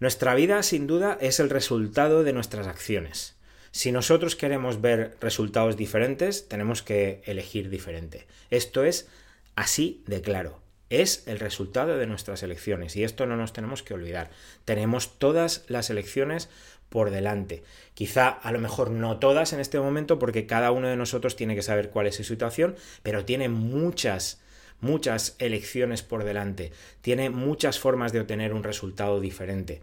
Nuestra 0.00 0.34
vida, 0.34 0.62
sin 0.62 0.86
duda, 0.86 1.16
es 1.18 1.40
el 1.40 1.48
resultado 1.48 2.24
de 2.24 2.34
nuestras 2.34 2.66
acciones. 2.66 3.34
Si 3.70 3.90
nosotros 3.90 4.36
queremos 4.36 4.82
ver 4.82 5.16
resultados 5.18 5.78
diferentes, 5.78 6.46
tenemos 6.46 6.82
que 6.82 7.22
elegir 7.24 7.70
diferente. 7.70 8.26
Esto 8.50 8.84
es 8.84 9.08
así 9.56 10.02
de 10.06 10.20
claro. 10.20 10.60
Es 10.90 11.26
el 11.26 11.40
resultado 11.40 11.96
de 11.96 12.06
nuestras 12.06 12.42
elecciones 12.42 12.94
y 12.94 13.02
esto 13.02 13.24
no 13.24 13.38
nos 13.38 13.54
tenemos 13.54 13.82
que 13.82 13.94
olvidar. 13.94 14.28
Tenemos 14.66 15.18
todas 15.18 15.64
las 15.68 15.88
elecciones 15.88 16.50
por 16.90 17.08
delante. 17.08 17.62
Quizá 17.94 18.28
a 18.28 18.52
lo 18.52 18.58
mejor 18.58 18.90
no 18.90 19.18
todas 19.18 19.54
en 19.54 19.60
este 19.60 19.80
momento 19.80 20.18
porque 20.18 20.44
cada 20.44 20.70
uno 20.70 20.88
de 20.88 20.96
nosotros 20.96 21.34
tiene 21.34 21.54
que 21.54 21.62
saber 21.62 21.88
cuál 21.88 22.08
es 22.08 22.16
su 22.16 22.24
situación, 22.24 22.76
pero 23.02 23.24
tiene 23.24 23.48
muchas 23.48 24.42
muchas 24.82 25.36
elecciones 25.38 26.02
por 26.02 26.24
delante, 26.24 26.72
tiene 27.00 27.30
muchas 27.30 27.78
formas 27.78 28.12
de 28.12 28.20
obtener 28.20 28.52
un 28.52 28.62
resultado 28.62 29.20
diferente. 29.20 29.80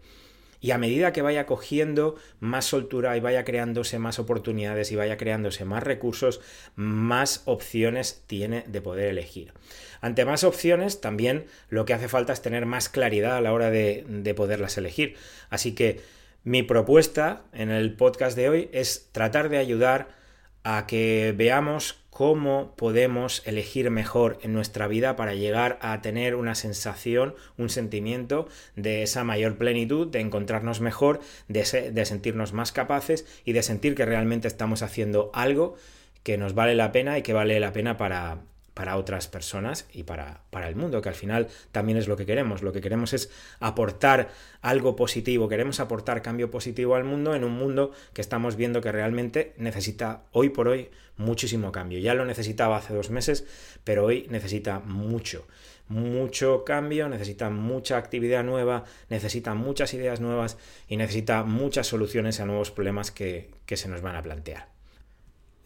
Y 0.62 0.72
a 0.72 0.78
medida 0.78 1.14
que 1.14 1.22
vaya 1.22 1.46
cogiendo 1.46 2.18
más 2.42 2.66
soltura 2.66 3.16
y 3.16 3.22
vaya 3.22 3.46
creándose 3.46 3.98
más 3.98 4.20
oportunidades 4.20 4.92
y 4.92 4.98
vaya 4.98 5.16
creándose 5.16 5.64
más 5.64 5.84
recursos, 5.84 6.42
más 6.76 7.44
opciones 7.46 8.24
tiene 8.28 8.66
de 8.68 8.82
poder 8.82 9.08
elegir. 9.08 9.54
Ante 10.02 10.26
más 10.26 10.44
opciones, 10.44 11.00
también 11.00 11.46
lo 11.70 11.86
que 11.86 11.94
hace 11.94 12.10
falta 12.10 12.34
es 12.34 12.42
tener 12.42 12.66
más 12.66 12.90
claridad 12.90 13.38
a 13.38 13.42
la 13.42 13.54
hora 13.54 13.70
de, 13.70 14.06
de 14.08 14.34
poderlas 14.34 14.78
elegir. 14.78 15.16
Así 15.50 15.74
que 15.74 16.02
mi 16.44 16.62
propuesta 16.64 17.44
en 17.54 17.70
el 17.70 17.94
podcast 17.94 18.36
de 18.36 18.50
hoy 18.50 18.70
es 18.74 19.10
tratar 19.14 19.48
de 19.48 19.60
ayudar 19.60 20.19
a 20.64 20.86
que 20.88 21.34
veamos 21.36 22.00
cómo 22.10 22.74
podemos 22.76 23.42
elegir 23.46 23.90
mejor 23.92 24.40
en 24.42 24.52
nuestra 24.52 24.88
vida 24.88 25.16
para 25.16 25.36
llegar 25.36 25.80
a 25.82 26.02
tener 26.02 26.36
una 26.36 26.54
sensación, 26.54 27.34
un 27.58 27.70
sentimiento 27.70 28.50
de 28.76 29.04
esa 29.04 29.24
mayor 29.24 29.58
plenitud, 29.58 30.08
de 30.08 30.20
encontrarnos 30.20 30.82
mejor, 30.82 31.22
de, 31.48 31.64
sentirnos 31.64 32.52
más 32.52 32.74
capaces 32.74 33.26
y 33.46 33.54
de 33.54 33.64
sentir 33.64 33.96
que 33.96 34.06
realmente 34.06 34.50
estamos 34.50 34.82
haciendo 34.82 35.32
algo 35.34 35.78
que 36.24 36.38
nos 36.38 36.56
vale 36.56 36.76
la 36.76 36.92
pena 36.92 37.18
y 37.18 37.22
que 37.22 37.32
vale 37.32 37.58
la 37.62 37.72
pena 37.72 37.96
para, 37.96 38.40
para 38.74 38.98
otras 38.98 39.28
personas 39.28 39.88
y 39.92 40.04
para, 40.04 40.42
para, 40.50 40.68
el 40.68 40.76
mundo, 40.76 41.02
que 41.02 41.10
al 41.10 41.16
final 41.16 41.48
también 41.72 41.98
es 41.98 42.08
lo 42.08 42.18
que 42.18 42.26
queremos. 42.26 42.62
Lo 42.62 42.72
que 42.72 42.82
queremos 42.82 43.14
es 43.14 43.30
aportar 43.60 44.30
algo 44.62 44.96
positivo, 44.96 45.50
queremos 45.50 45.80
aportar 45.80 46.22
cambio 46.22 46.52
positivo 46.52 46.96
al 46.96 47.04
mundo 47.04 47.36
en 47.36 47.44
un 47.44 47.54
mundo 47.54 47.92
que 48.14 48.22
estamos 48.22 48.56
viendo 48.56 48.82
que 48.82 48.92
realmente 48.92 49.54
necesita 49.58 50.24
hoy 50.32 50.50
por 50.50 50.68
hoy 50.68 50.90
muchísimo 51.20 51.72
cambio. 51.72 52.00
Ya 52.00 52.16
lo 52.16 52.26
necesitaba 52.26 52.78
hace 52.78 52.94
dos 52.94 53.12
meses, 53.12 53.46
pero 53.84 54.06
hoy 54.06 54.26
necesita 54.30 54.80
mucho. 54.80 55.46
Mucho 55.88 56.64
cambio, 56.64 57.10
necesita 57.10 57.50
mucha 57.50 57.98
actividad 57.98 58.44
nueva, 58.44 58.86
necesita 59.10 59.54
muchas 59.56 59.94
ideas 59.94 60.20
nuevas 60.20 60.58
y 60.88 60.98
necesita 60.98 61.44
muchas 61.44 61.88
soluciones 61.88 62.40
a 62.40 62.46
nuevos 62.46 62.72
problemas 62.72 63.12
que, 63.12 63.52
que 63.66 63.78
se 63.78 63.90
nos 63.90 64.02
van 64.02 64.16
a 64.16 64.22
plantear. 64.22 64.79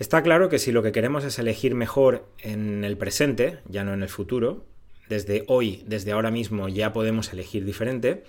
Está 0.04 0.22
claro 0.22 0.50
que 0.50 0.60
si 0.60 0.74
lo 0.74 0.84
que 0.84 0.92
queremos 0.92 1.24
es 1.24 1.40
elegir 1.40 1.76
mejor 1.76 2.28
en 2.40 2.84
el 2.84 2.98
presente, 2.98 3.60
ya 3.70 3.86
no 3.86 3.94
en 3.94 4.04
el 4.04 4.10
futuro, 4.10 4.66
desde 5.08 5.46
hoy, 5.48 5.82
desde 5.88 6.12
ahora 6.12 6.30
mismo 6.30 6.68
ya 6.68 6.92
podemos 6.92 7.32
elegir 7.32 7.64
diferente, 7.64 8.26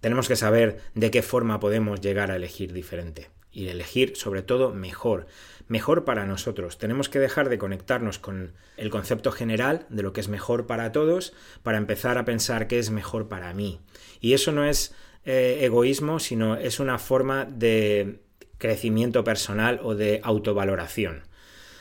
tenemos 0.00 0.26
que 0.26 0.36
saber 0.36 0.78
de 0.94 1.10
qué 1.10 1.20
forma 1.20 1.60
podemos 1.60 2.00
llegar 2.00 2.30
a 2.30 2.36
elegir 2.36 2.72
diferente 2.72 3.28
y 3.52 3.68
elegir 3.68 4.16
sobre 4.16 4.40
todo 4.40 4.72
mejor, 4.72 5.26
mejor 5.68 6.06
para 6.06 6.24
nosotros. 6.24 6.78
Tenemos 6.78 7.10
que 7.10 7.18
dejar 7.18 7.50
de 7.50 7.58
conectarnos 7.58 8.18
con 8.18 8.54
el 8.78 8.88
concepto 8.88 9.32
general 9.32 9.84
de 9.90 10.02
lo 10.02 10.14
que 10.14 10.22
es 10.22 10.28
mejor 10.28 10.66
para 10.66 10.92
todos 10.92 11.34
para 11.62 11.76
empezar 11.76 12.16
a 12.16 12.24
pensar 12.24 12.68
qué 12.68 12.78
es 12.78 12.88
mejor 12.88 13.28
para 13.28 13.52
mí. 13.52 13.80
Y 14.22 14.32
eso 14.32 14.50
no 14.50 14.64
es 14.64 14.94
eh, 15.26 15.58
egoísmo, 15.60 16.20
sino 16.20 16.56
es 16.56 16.80
una 16.80 16.98
forma 16.98 17.44
de 17.44 18.20
crecimiento 18.58 19.24
personal 19.24 19.80
o 19.82 19.94
de 19.94 20.20
autovaloración. 20.22 21.22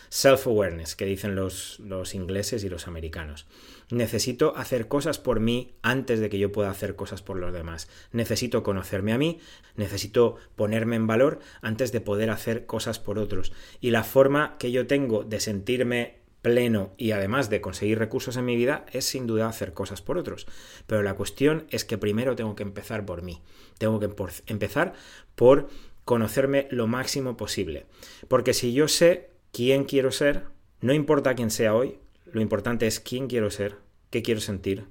Self-awareness, 0.10 0.96
que 0.96 1.06
dicen 1.06 1.36
los, 1.36 1.80
los 1.80 2.16
ingleses 2.16 2.64
y 2.64 2.70
los 2.70 2.88
americanos. 2.88 3.48
Necesito 3.90 4.56
hacer 4.56 4.88
cosas 4.88 5.20
por 5.20 5.40
mí 5.40 5.76
antes 5.82 6.20
de 6.20 6.30
que 6.30 6.40
yo 6.40 6.52
pueda 6.52 6.70
hacer 6.70 6.96
cosas 6.96 7.22
por 7.22 7.38
los 7.38 7.54
demás. 7.54 7.90
Necesito 8.12 8.64
conocerme 8.64 9.14
a 9.14 9.18
mí, 9.18 9.40
necesito 9.76 10.38
ponerme 10.56 10.96
en 10.96 11.08
valor 11.08 11.40
antes 11.62 11.92
de 11.92 12.02
poder 12.02 12.30
hacer 12.30 12.66
cosas 12.66 13.00
por 13.00 13.20
otros. 13.20 13.52
Y 13.82 13.92
la 13.92 14.04
forma 14.04 14.58
que 14.58 14.72
yo 14.72 14.88
tengo 14.88 15.24
de 15.24 15.40
sentirme 15.40 16.26
pleno 16.42 16.94
y 16.96 17.10
además 17.10 17.50
de 17.50 17.60
conseguir 17.60 17.98
recursos 17.98 18.38
en 18.38 18.46
mi 18.46 18.56
vida 18.56 18.86
es 18.92 19.06
sin 19.06 19.26
duda 19.26 19.48
hacer 19.48 19.74
cosas 19.74 20.04
por 20.04 20.20
otros. 20.20 20.46
Pero 20.86 21.02
la 21.02 21.16
cuestión 21.16 21.66
es 21.72 21.86
que 21.86 21.98
primero 21.98 22.36
tengo 22.36 22.56
que 22.56 22.62
empezar 22.64 23.04
por 23.04 23.24
mí. 23.24 23.42
Tengo 23.80 24.00
que 24.00 24.10
empezar 24.46 24.94
por 25.36 25.70
conocerme 26.06 26.68
lo 26.72 26.88
máximo 26.88 27.36
posible. 27.36 27.86
Porque 28.28 28.54
si 28.54 28.74
yo 28.74 28.88
sé 28.88 29.32
quién 29.52 29.84
quiero 29.84 30.12
ser, 30.12 30.44
no 30.80 30.94
importa 30.94 31.36
quién 31.36 31.52
sea 31.52 31.76
hoy, 31.76 32.00
lo 32.32 32.42
importante 32.42 32.88
es 32.88 33.00
quién 33.00 33.28
quiero 33.28 33.50
ser, 33.50 33.78
qué 34.12 34.22
quiero 34.22 34.40
sentir, 34.40 34.86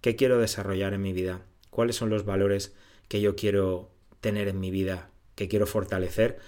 qué 0.00 0.16
quiero 0.16 0.38
desarrollar 0.38 0.92
en 0.92 1.02
mi 1.02 1.12
vida, 1.12 1.46
cuáles 1.70 1.96
son 1.96 2.10
los 2.10 2.24
valores 2.24 2.74
que 3.08 3.20
yo 3.20 3.36
quiero 3.36 3.90
tener 4.20 4.48
en 4.48 4.60
mi 4.60 4.70
vida, 4.70 5.10
que 5.34 5.48
quiero 5.48 5.66
fortalecer. 5.66 6.38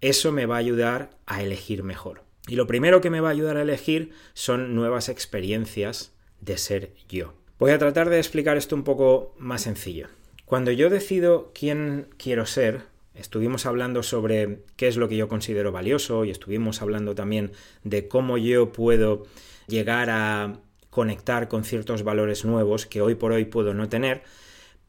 Eso 0.00 0.32
me 0.32 0.46
va 0.46 0.56
a 0.56 0.58
ayudar 0.58 1.10
a 1.26 1.42
elegir 1.42 1.84
mejor. 1.84 2.24
Y 2.48 2.56
lo 2.56 2.66
primero 2.66 3.00
que 3.00 3.10
me 3.10 3.20
va 3.20 3.28
a 3.28 3.32
ayudar 3.32 3.56
a 3.56 3.62
elegir 3.62 4.12
son 4.34 4.74
nuevas 4.74 5.08
experiencias 5.08 6.12
de 6.40 6.58
ser 6.58 6.94
yo. 7.08 7.34
Voy 7.58 7.70
a 7.70 7.78
tratar 7.78 8.10
de 8.10 8.18
explicar 8.18 8.56
esto 8.56 8.74
un 8.74 8.82
poco 8.82 9.36
más 9.38 9.62
sencillo. 9.62 10.08
Cuando 10.44 10.72
yo 10.72 10.90
decido 10.90 11.52
quién 11.54 12.08
quiero 12.16 12.44
ser, 12.46 12.91
Estuvimos 13.14 13.66
hablando 13.66 14.02
sobre 14.02 14.62
qué 14.76 14.88
es 14.88 14.96
lo 14.96 15.08
que 15.08 15.16
yo 15.16 15.28
considero 15.28 15.70
valioso 15.70 16.24
y 16.24 16.30
estuvimos 16.30 16.80
hablando 16.80 17.14
también 17.14 17.52
de 17.84 18.08
cómo 18.08 18.38
yo 18.38 18.72
puedo 18.72 19.26
llegar 19.66 20.08
a 20.10 20.60
conectar 20.88 21.48
con 21.48 21.64
ciertos 21.64 22.02
valores 22.04 22.44
nuevos 22.44 22.86
que 22.86 23.00
hoy 23.00 23.14
por 23.14 23.32
hoy 23.32 23.44
puedo 23.44 23.74
no 23.74 23.88
tener, 23.88 24.22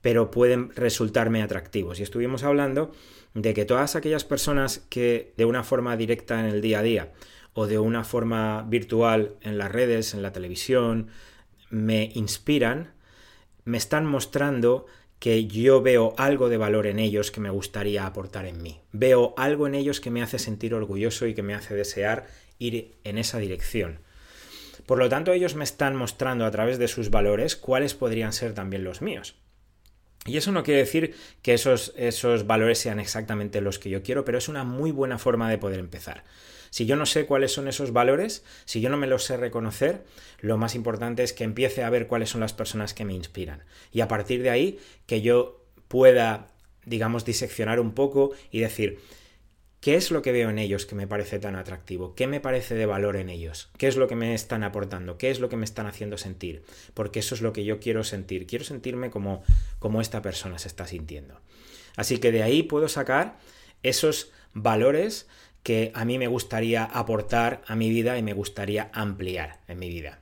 pero 0.01 0.31
pueden 0.31 0.71
resultarme 0.75 1.41
atractivos. 1.41 1.99
Y 1.99 2.03
estuvimos 2.03 2.43
hablando 2.43 2.91
de 3.33 3.53
que 3.53 3.65
todas 3.65 3.95
aquellas 3.95 4.23
personas 4.23 4.85
que 4.89 5.33
de 5.37 5.45
una 5.45 5.63
forma 5.63 5.97
directa 5.97 6.39
en 6.39 6.45
el 6.45 6.61
día 6.61 6.79
a 6.79 6.83
día 6.83 7.11
o 7.53 7.67
de 7.67 7.79
una 7.79 8.03
forma 8.03 8.63
virtual 8.63 9.35
en 9.41 9.57
las 9.57 9.71
redes, 9.71 10.13
en 10.13 10.21
la 10.21 10.33
televisión, 10.33 11.07
me 11.69 12.11
inspiran, 12.13 12.93
me 13.65 13.77
están 13.77 14.05
mostrando 14.05 14.85
que 15.23 15.45
yo 15.47 15.81
veo 15.81 16.13
algo 16.17 16.49
de 16.49 16.57
valor 16.57 16.85
en 16.85 16.99
ellos 16.99 17.31
que 17.31 17.39
me 17.39 17.49
gustaría 17.49 18.05
aportar 18.05 18.45
en 18.45 18.61
mí. 18.61 18.81
Veo 18.91 19.33
algo 19.37 19.67
en 19.67 19.73
ellos 19.73 20.01
que 20.01 20.11
me 20.11 20.21
hace 20.21 20.37
sentir 20.37 20.73
orgulloso 20.73 21.27
y 21.27 21.33
que 21.33 21.41
me 21.41 21.53
hace 21.53 21.75
desear 21.75 22.27
ir 22.59 22.97
en 23.05 23.17
esa 23.17 23.37
dirección. 23.37 23.99
Por 24.85 24.97
lo 24.97 25.07
tanto, 25.07 25.31
ellos 25.31 25.55
me 25.55 25.63
están 25.63 25.95
mostrando 25.95 26.45
a 26.45 26.51
través 26.51 26.77
de 26.77 26.89
sus 26.89 27.09
valores 27.09 27.55
cuáles 27.55 27.93
podrían 27.93 28.33
ser 28.33 28.53
también 28.53 28.83
los 28.83 29.01
míos. 29.01 29.35
Y 30.25 30.35
eso 30.35 30.51
no 30.51 30.63
quiere 30.63 30.81
decir 30.81 31.15
que 31.41 31.53
esos, 31.53 31.93
esos 31.95 32.45
valores 32.45 32.79
sean 32.79 32.99
exactamente 32.99 33.61
los 33.61 33.79
que 33.79 33.89
yo 33.89 34.03
quiero, 34.03 34.25
pero 34.25 34.37
es 34.37 34.49
una 34.49 34.65
muy 34.65 34.91
buena 34.91 35.19
forma 35.19 35.49
de 35.49 35.57
poder 35.57 35.79
empezar. 35.79 36.25
Si 36.73 36.87
yo 36.87 36.95
no 36.95 37.05
sé 37.05 37.27
cuáles 37.27 37.51
son 37.51 37.67
esos 37.67 37.93
valores, 37.93 38.43
si 38.65 38.81
yo 38.81 38.89
no 38.89 38.97
me 38.97 39.05
los 39.05 39.25
sé 39.25 39.37
reconocer, 39.37 40.05
lo 40.39 40.57
más 40.57 40.73
importante 40.73 41.21
es 41.21 41.31
que 41.31 41.43
empiece 41.43 41.83
a 41.83 41.89
ver 41.91 42.07
cuáles 42.07 42.31
son 42.31 42.41
las 42.41 42.53
personas 42.53 42.95
que 42.95 43.05
me 43.05 43.13
inspiran. 43.13 43.63
Y 43.91 44.01
a 44.01 44.07
partir 44.07 44.41
de 44.41 44.49
ahí, 44.49 44.79
que 45.05 45.21
yo 45.21 45.63
pueda, 45.87 46.47
digamos, 46.83 47.25
diseccionar 47.25 47.79
un 47.79 47.93
poco 47.93 48.31
y 48.49 48.61
decir, 48.61 48.97
¿Qué 49.81 49.95
es 49.95 50.09
lo 50.09 50.23
que 50.23 50.31
veo 50.31 50.49
en 50.49 50.57
ellos 50.57 50.87
que 50.87 50.95
me 50.95 51.07
parece 51.07 51.37
tan 51.37 51.55
atractivo? 51.55 52.15
¿Qué 52.15 52.25
me 52.25 52.39
parece 52.39 52.73
de 52.73 52.85
valor 52.87 53.17
en 53.17 53.29
ellos? 53.29 53.69
¿Qué 53.77 53.87
es 53.87 53.97
lo 53.97 54.07
que 54.07 54.15
me 54.15 54.33
están 54.33 54.63
aportando? 54.63 55.17
¿Qué 55.17 55.29
es 55.29 55.41
lo 55.41 55.49
que 55.49 55.57
me 55.57 55.65
están 55.65 55.85
haciendo 55.85 56.17
sentir? 56.17 56.63
Porque 56.93 57.19
eso 57.19 57.35
es 57.35 57.41
lo 57.41 57.51
que 57.53 57.65
yo 57.65 57.81
quiero 57.81 58.05
sentir. 58.05 58.47
Quiero 58.47 58.63
sentirme 58.63 59.11
como, 59.11 59.43
como 59.79 59.99
esta 59.99 60.21
persona 60.21 60.57
se 60.57 60.69
está 60.69 60.87
sintiendo. 60.87 61.39
Así 61.97 62.17
que 62.17 62.31
de 62.31 62.41
ahí 62.43 62.63
puedo 62.63 62.87
sacar 62.87 63.37
esos 63.83 64.31
valores 64.53 65.27
que 65.63 65.91
a 65.95 66.05
mí 66.05 66.19
me 66.19 66.27
gustaría 66.27 66.83
aportar 66.83 67.61
a 67.65 67.75
mi 67.75 67.89
vida 67.89 68.17
y 68.17 68.23
me 68.23 68.33
gustaría 68.33 68.91
ampliar 68.93 69.61
en 69.67 69.79
mi 69.79 69.89
vida. 69.89 70.19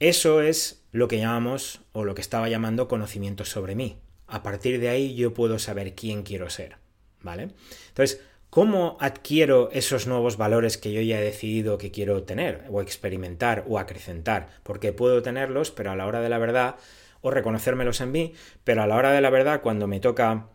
Eso 0.00 0.40
es 0.40 0.84
lo 0.90 1.06
que 1.08 1.18
llamamos 1.18 1.80
o 1.92 2.04
lo 2.04 2.14
que 2.14 2.20
estaba 2.20 2.48
llamando 2.48 2.88
conocimiento 2.88 3.44
sobre 3.44 3.74
mí. 3.74 3.98
A 4.26 4.42
partir 4.42 4.80
de 4.80 4.88
ahí 4.88 5.14
yo 5.14 5.34
puedo 5.34 5.58
saber 5.58 5.94
quién 5.94 6.22
quiero 6.22 6.50
ser, 6.50 6.76
¿vale? 7.20 7.50
Entonces, 7.88 8.22
¿cómo 8.48 8.96
adquiero 9.00 9.70
esos 9.72 10.06
nuevos 10.06 10.36
valores 10.36 10.78
que 10.78 10.92
yo 10.92 11.00
ya 11.00 11.20
he 11.20 11.24
decidido 11.24 11.78
que 11.78 11.90
quiero 11.90 12.22
tener 12.22 12.64
o 12.70 12.80
experimentar 12.80 13.64
o 13.66 13.78
acrecentar? 13.78 14.48
Porque 14.62 14.92
puedo 14.92 15.22
tenerlos, 15.22 15.70
pero 15.70 15.90
a 15.90 15.96
la 15.96 16.06
hora 16.06 16.20
de 16.20 16.28
la 16.28 16.38
verdad 16.38 16.76
o 17.20 17.30
reconocérmelos 17.30 18.00
en 18.00 18.12
mí, 18.12 18.34
pero 18.64 18.82
a 18.82 18.86
la 18.86 18.96
hora 18.96 19.12
de 19.12 19.20
la 19.20 19.30
verdad 19.30 19.60
cuando 19.62 19.86
me 19.86 20.00
toca 20.00 20.48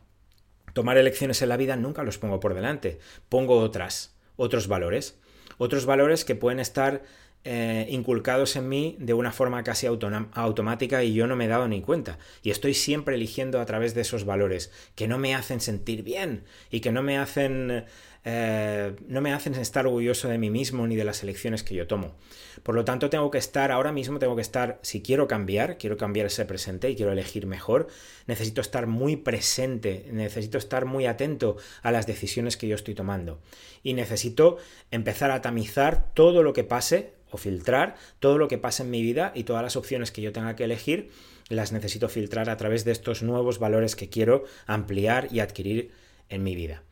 tomar 0.74 0.98
elecciones 0.98 1.42
en 1.42 1.50
la 1.50 1.58
vida 1.58 1.75
nunca 1.75 2.03
los 2.03 2.18
pongo 2.18 2.39
por 2.39 2.53
delante, 2.53 3.00
pongo 3.30 3.60
otras, 3.60 4.15
otros 4.36 4.68
valores, 4.68 5.18
otros 5.58 5.86
valores 5.86 6.25
que 6.25 6.36
pueden 6.36 6.60
estar 6.60 7.03
eh, 7.45 7.88
inculcados 7.89 8.55
en 8.55 8.69
mí 8.69 8.95
de 9.00 9.13
una 9.13 9.31
forma 9.31 9.63
casi 9.63 9.85
automática 9.88 11.03
y 11.03 11.13
yo 11.13 11.27
no 11.27 11.35
me 11.35 11.45
he 11.45 11.50
dado 11.50 11.67
ni 11.67 11.81
cuenta. 11.81 12.17
Y 12.41 12.51
estoy 12.51 12.73
siempre 12.73 13.15
eligiendo 13.15 13.59
a 13.59 13.65
través 13.65 13.93
de 13.93 14.01
esos 14.01 14.25
valores 14.25 14.71
que 14.95 15.07
no 15.07 15.17
me 15.17 15.35
hacen 15.35 15.59
sentir 15.59 16.03
bien 16.03 16.43
y 16.71 16.79
que 16.79 16.91
no 16.91 17.03
me 17.03 17.17
hacen 17.17 17.85
eh, 18.25 18.95
no 19.07 19.19
me 19.19 19.33
hacen 19.33 19.53
estar 19.55 19.85
orgulloso 19.85 20.29
de 20.29 20.38
mí 20.38 20.50
mismo 20.50 20.88
ni 20.88 20.95
de 20.95 21.03
las 21.03 21.23
elecciones 21.23 21.63
que 21.63 21.75
yo 21.75 21.88
tomo. 21.88 22.15
Por 22.63 22.75
lo 22.75 22.85
tanto, 22.85 23.09
tengo 23.09 23.29
que 23.29 23.38
estar, 23.38 23.71
ahora 23.71 23.91
mismo 23.91 24.19
tengo 24.19 24.35
que 24.35 24.41
estar, 24.41 24.79
si 24.81 25.01
quiero 25.01 25.27
cambiar, 25.27 25.77
quiero 25.77 25.97
cambiar 25.97 26.27
ese 26.27 26.45
presente 26.45 26.89
y 26.89 26.95
quiero 26.95 27.12
elegir 27.12 27.45
mejor, 27.45 27.88
necesito 28.25 28.62
estar 28.62 28.88
muy 28.88 29.17
presente, 29.17 30.07
necesito 30.12 30.57
estar 30.57 30.85
muy 30.85 31.05
atento 31.05 31.57
a 31.81 31.91
las 31.91 32.07
decisiones 32.07 32.55
que 32.55 32.67
yo 32.67 32.75
estoy 32.75 32.95
tomando. 32.95 33.41
Y 33.83 33.93
necesito 33.93 34.57
empezar 34.91 35.31
a 35.31 35.41
tamizar 35.41 36.13
todo 36.13 36.43
lo 36.43 36.53
que 36.53 36.63
pase 36.63 37.12
o 37.33 37.37
filtrar 37.37 37.95
todo 38.19 38.37
lo 38.37 38.47
que 38.47 38.57
pase 38.57 38.83
en 38.83 38.91
mi 38.91 39.01
vida 39.01 39.31
y 39.35 39.43
todas 39.43 39.63
las 39.63 39.75
opciones 39.75 40.11
que 40.11 40.21
yo 40.21 40.31
tenga 40.31 40.55
que 40.55 40.63
elegir 40.63 41.09
las 41.49 41.71
necesito 41.71 42.09
filtrar 42.09 42.49
a 42.49 42.57
través 42.57 42.85
de 42.85 42.91
estos 42.91 43.23
nuevos 43.23 43.59
valores 43.59 43.95
que 43.95 44.09
quiero 44.09 44.45
ampliar 44.65 45.27
y 45.31 45.39
adquirir 45.39 45.91
en 46.29 46.43
mi 46.43 46.55
vida. 46.55 46.83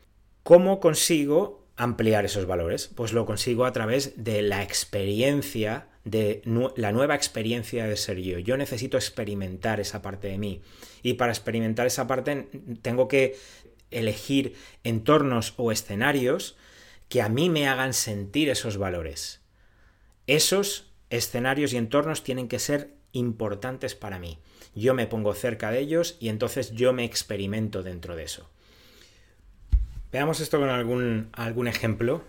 ¿Cómo 0.42 0.80
consigo 0.80 1.64
ampliar 1.76 2.24
esos 2.24 2.46
valores? 2.46 2.88
Pues 2.94 3.12
lo 3.12 3.26
consigo 3.26 3.64
a 3.64 3.72
través 3.72 4.22
de 4.22 4.42
la 4.42 4.62
experiencia, 4.62 5.88
de 6.04 6.42
la 6.76 6.92
nueva 6.92 7.14
experiencia 7.14 7.86
de 7.86 7.96
ser 7.96 8.18
yo. 8.18 8.38
Yo 8.38 8.56
necesito 8.56 8.96
experimentar 8.96 9.80
esa 9.80 10.02
parte 10.02 10.28
de 10.28 10.38
mí. 10.38 10.60
Y 11.02 11.14
para 11.14 11.32
experimentar 11.32 11.86
esa 11.86 12.06
parte 12.06 12.48
tengo 12.82 13.08
que 13.08 13.36
elegir 13.90 14.54
entornos 14.84 15.54
o 15.56 15.70
escenarios 15.70 16.56
que 17.08 17.22
a 17.22 17.28
mí 17.28 17.50
me 17.50 17.68
hagan 17.68 17.92
sentir 17.92 18.48
esos 18.48 18.78
valores. 18.78 19.41
Esos 20.26 20.92
escenarios 21.10 21.72
y 21.72 21.76
entornos 21.76 22.24
tienen 22.24 22.48
que 22.48 22.58
ser 22.58 22.90
importantes 23.12 23.94
para 23.94 24.18
mí. 24.18 24.38
Yo 24.74 24.94
me 24.94 25.06
pongo 25.06 25.34
cerca 25.34 25.70
de 25.70 25.80
ellos 25.80 26.16
y 26.20 26.28
entonces 26.28 26.72
yo 26.72 26.92
me 26.92 27.04
experimento 27.04 27.82
dentro 27.82 28.16
de 28.16 28.24
eso. 28.24 28.48
Veamos 30.10 30.40
esto 30.40 30.58
con 30.58 30.68
algún, 30.68 31.28
algún 31.32 31.68
ejemplo. 31.68 32.22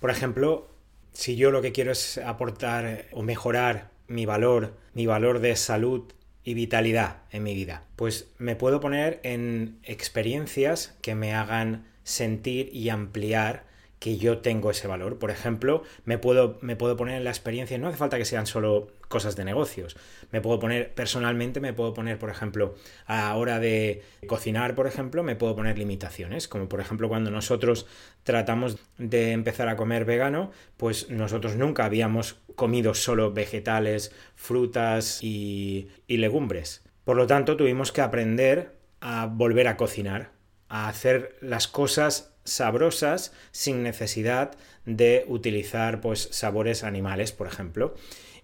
Por 0.00 0.10
ejemplo, 0.10 0.68
si 1.12 1.36
yo 1.36 1.50
lo 1.50 1.62
que 1.62 1.72
quiero 1.72 1.92
es 1.92 2.18
aportar 2.18 3.06
o 3.12 3.22
mejorar 3.22 3.90
mi 4.08 4.26
valor, 4.26 4.76
mi 4.94 5.06
valor 5.06 5.40
de 5.40 5.56
salud 5.56 6.12
y 6.42 6.54
vitalidad 6.54 7.18
en 7.30 7.42
mi 7.42 7.54
vida, 7.54 7.84
pues 7.96 8.28
me 8.38 8.56
puedo 8.56 8.80
poner 8.80 9.20
en 9.22 9.78
experiencias 9.82 10.96
que 11.02 11.14
me 11.14 11.34
hagan 11.34 11.86
sentir 12.02 12.70
y 12.72 12.88
ampliar 12.88 13.64
que 14.00 14.16
yo 14.16 14.38
tengo 14.38 14.70
ese 14.70 14.88
valor. 14.88 15.18
Por 15.18 15.30
ejemplo, 15.30 15.84
me 16.04 16.16
puedo, 16.16 16.58
me 16.62 16.74
puedo 16.74 16.96
poner 16.96 17.16
en 17.16 17.24
la 17.24 17.30
experiencia, 17.30 17.76
no 17.76 17.86
hace 17.86 17.98
falta 17.98 18.16
que 18.16 18.24
sean 18.24 18.46
solo 18.46 18.88
cosas 19.08 19.36
de 19.36 19.44
negocios. 19.44 19.94
Me 20.32 20.40
puedo 20.40 20.58
poner, 20.58 20.94
personalmente, 20.94 21.60
me 21.60 21.74
puedo 21.74 21.92
poner, 21.92 22.18
por 22.18 22.30
ejemplo, 22.30 22.74
a 23.04 23.18
la 23.18 23.36
hora 23.36 23.60
de 23.60 24.02
cocinar, 24.26 24.74
por 24.74 24.86
ejemplo, 24.86 25.22
me 25.22 25.36
puedo 25.36 25.54
poner 25.54 25.76
limitaciones. 25.78 26.48
Como 26.48 26.66
por 26.66 26.80
ejemplo, 26.80 27.10
cuando 27.10 27.30
nosotros 27.30 27.86
tratamos 28.24 28.78
de 28.96 29.32
empezar 29.32 29.68
a 29.68 29.76
comer 29.76 30.06
vegano, 30.06 30.50
pues 30.78 31.10
nosotros 31.10 31.56
nunca 31.56 31.84
habíamos 31.84 32.36
comido 32.56 32.94
solo 32.94 33.32
vegetales, 33.32 34.12
frutas 34.34 35.22
y, 35.22 35.88
y 36.06 36.16
legumbres. 36.16 36.82
Por 37.04 37.18
lo 37.18 37.26
tanto, 37.26 37.54
tuvimos 37.54 37.92
que 37.92 38.00
aprender 38.00 38.76
a 39.02 39.26
volver 39.26 39.68
a 39.68 39.76
cocinar, 39.76 40.30
a 40.70 40.88
hacer 40.88 41.36
las 41.42 41.68
cosas 41.68 42.29
sabrosas 42.44 43.32
sin 43.52 43.82
necesidad 43.82 44.52
de 44.86 45.24
utilizar 45.28 46.00
pues 46.00 46.28
sabores 46.32 46.84
animales, 46.84 47.32
por 47.32 47.46
ejemplo. 47.46 47.94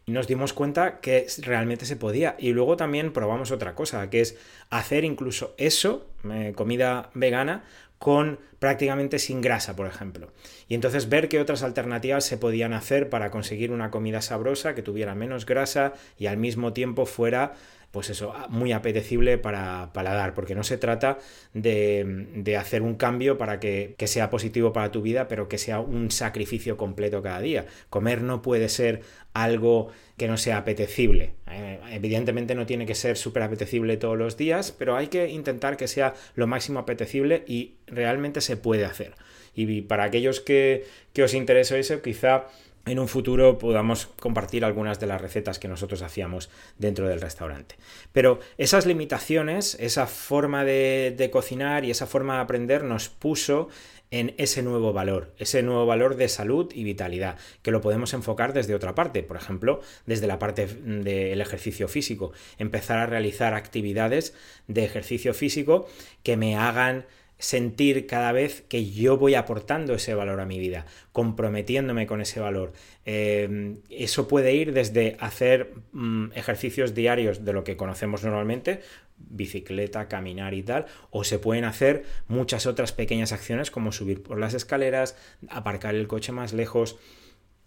Y 0.08 0.12
nos 0.12 0.28
dimos 0.28 0.52
cuenta 0.52 1.00
que 1.00 1.26
realmente 1.38 1.84
se 1.84 1.96
podía. 1.96 2.36
Y 2.38 2.52
luego 2.52 2.76
también 2.76 3.12
probamos 3.12 3.50
otra 3.50 3.74
cosa, 3.74 4.08
que 4.08 4.20
es 4.20 4.36
hacer 4.70 5.04
incluso 5.04 5.54
eso, 5.58 6.06
eh, 6.30 6.52
comida 6.54 7.10
vegana, 7.14 7.64
con 7.98 8.38
prácticamente 8.58 9.18
sin 9.18 9.40
grasa, 9.40 9.74
por 9.74 9.86
ejemplo. 9.86 10.30
Y 10.68 10.74
entonces 10.74 11.08
ver 11.08 11.28
qué 11.28 11.40
otras 11.40 11.62
alternativas 11.62 12.24
se 12.24 12.38
podían 12.38 12.72
hacer 12.72 13.08
para 13.08 13.30
conseguir 13.30 13.72
una 13.72 13.90
comida 13.90 14.20
sabrosa 14.22 14.74
que 14.74 14.82
tuviera 14.82 15.14
menos 15.14 15.46
grasa 15.46 15.94
y 16.18 16.26
al 16.26 16.36
mismo 16.36 16.72
tiempo 16.72 17.06
fuera 17.06 17.54
pues 17.90 18.10
eso, 18.10 18.34
muy 18.48 18.72
apetecible 18.72 19.38
para 19.38 19.90
paladar, 19.92 20.34
porque 20.34 20.54
no 20.54 20.64
se 20.64 20.78
trata 20.78 21.18
de, 21.54 22.56
hacer 22.58 22.82
un 22.82 22.94
cambio 22.94 23.38
para 23.38 23.58
que, 23.58 23.94
que, 23.96 24.06
sea 24.06 24.28
positivo 24.30 24.72
para 24.72 24.90
tu 24.90 25.02
vida, 25.02 25.28
pero 25.28 25.48
que 25.48 25.58
sea 25.58 25.80
un 25.80 26.10
sacrificio 26.10 26.76
completo 26.76 27.22
cada 27.22 27.40
día. 27.40 27.66
Comer 27.88 28.22
no 28.22 28.42
puede 28.42 28.68
ser 28.68 29.02
algo 29.32 29.90
que 30.16 30.28
no 30.28 30.36
sea 30.36 30.58
apetecible. 30.58 31.34
Eh, 31.50 31.78
evidentemente 31.90 32.54
no 32.54 32.66
tiene 32.66 32.86
que 32.86 32.94
ser 32.94 33.16
súper 33.16 33.42
apetecible 33.42 33.96
todos 33.96 34.16
los 34.16 34.36
días, 34.36 34.72
pero 34.72 34.96
hay 34.96 35.08
que 35.08 35.28
intentar 35.28 35.76
que 35.76 35.88
sea 35.88 36.14
lo 36.34 36.46
máximo 36.46 36.80
apetecible 36.80 37.44
y 37.46 37.74
realmente 37.86 38.40
se 38.40 38.56
puede 38.56 38.84
hacer. 38.84 39.14
Y 39.54 39.82
para 39.82 40.04
aquellos 40.04 40.40
que, 40.40 40.84
que 41.12 41.22
os 41.22 41.34
interese 41.34 41.78
eso, 41.78 42.02
quizá 42.02 42.46
en 42.86 42.98
un 43.00 43.08
futuro 43.08 43.58
podamos 43.58 44.06
compartir 44.20 44.64
algunas 44.64 45.00
de 45.00 45.06
las 45.06 45.20
recetas 45.20 45.58
que 45.58 45.68
nosotros 45.68 46.02
hacíamos 46.02 46.48
dentro 46.78 47.08
del 47.08 47.20
restaurante. 47.20 47.74
Pero 48.12 48.38
esas 48.58 48.86
limitaciones, 48.86 49.76
esa 49.80 50.06
forma 50.06 50.64
de, 50.64 51.14
de, 51.16 51.30
cocinar 51.30 51.84
y 51.84 51.90
esa 51.90 52.06
forma 52.06 52.36
de 52.36 52.42
aprender 52.42 52.84
nos 52.84 53.08
puso 53.08 53.68
en 54.12 54.34
ese 54.38 54.62
nuevo 54.62 54.92
valor, 54.92 55.32
ese 55.38 55.62
nuevo 55.62 55.84
valor 55.84 56.16
de 56.16 56.28
salud 56.28 56.70
y 56.72 56.84
vitalidad, 56.84 57.36
que 57.62 57.72
lo 57.72 57.80
podemos 57.80 58.14
enfocar 58.14 58.52
desde 58.52 58.74
otra 58.74 58.94
parte, 58.94 59.24
por 59.24 59.36
ejemplo, 59.36 59.80
desde 60.06 60.28
la 60.28 60.38
parte 60.38 60.66
del 60.66 61.40
ejercicio 61.40 61.88
físico, 61.88 62.32
empezar 62.58 62.98
a 62.98 63.06
realizar 63.06 63.54
actividades 63.54 64.34
de 64.68 64.84
ejercicio 64.84 65.34
físico 65.34 65.88
que 66.22 66.36
me 66.36 66.56
hagan 66.56 67.04
sentir 67.38 68.06
cada 68.06 68.32
vez 68.32 68.62
que 68.62 68.90
yo 68.90 69.18
voy 69.18 69.34
aportando 69.34 69.94
ese 69.94 70.14
valor 70.14 70.40
a 70.40 70.46
mi 70.46 70.58
vida, 70.58 70.86
comprometiéndome 71.12 72.06
con 72.06 72.20
ese 72.20 72.40
valor. 72.40 72.72
Eh, 73.04 73.76
eso 73.90 74.26
puede 74.26 74.54
ir 74.54 74.72
desde 74.72 75.16
hacer 75.20 75.74
mm, 75.92 76.32
ejercicios 76.34 76.94
diarios 76.94 77.44
de 77.44 77.52
lo 77.52 77.62
que 77.62 77.76
conocemos 77.76 78.24
normalmente, 78.24 78.80
bicicleta, 79.18 80.08
caminar 80.08 80.54
y 80.54 80.62
tal, 80.62 80.86
o 81.10 81.24
se 81.24 81.38
pueden 81.38 81.64
hacer 81.64 82.04
muchas 82.26 82.66
otras 82.66 82.92
pequeñas 82.92 83.32
acciones 83.32 83.70
como 83.70 83.92
subir 83.92 84.22
por 84.22 84.38
las 84.38 84.54
escaleras, 84.54 85.16
aparcar 85.48 85.94
el 85.94 86.08
coche 86.08 86.32
más 86.32 86.52
lejos, 86.52 86.98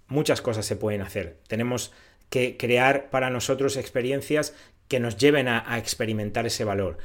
muchas 0.08 0.42
cosas 0.42 0.66
se 0.66 0.76
pueden 0.76 1.02
hacer. 1.02 1.38
Tenemos 1.48 1.92
que 2.30 2.58
crear 2.58 3.10
para 3.10 3.30
nosotros 3.30 3.78
experiencias 3.78 4.56
que 4.88 5.00
nos 5.00 5.18
lleven 5.18 5.48
a 5.48 5.78
experimentar 5.78 6.48
ese 6.48 6.64
valor. 6.64 6.98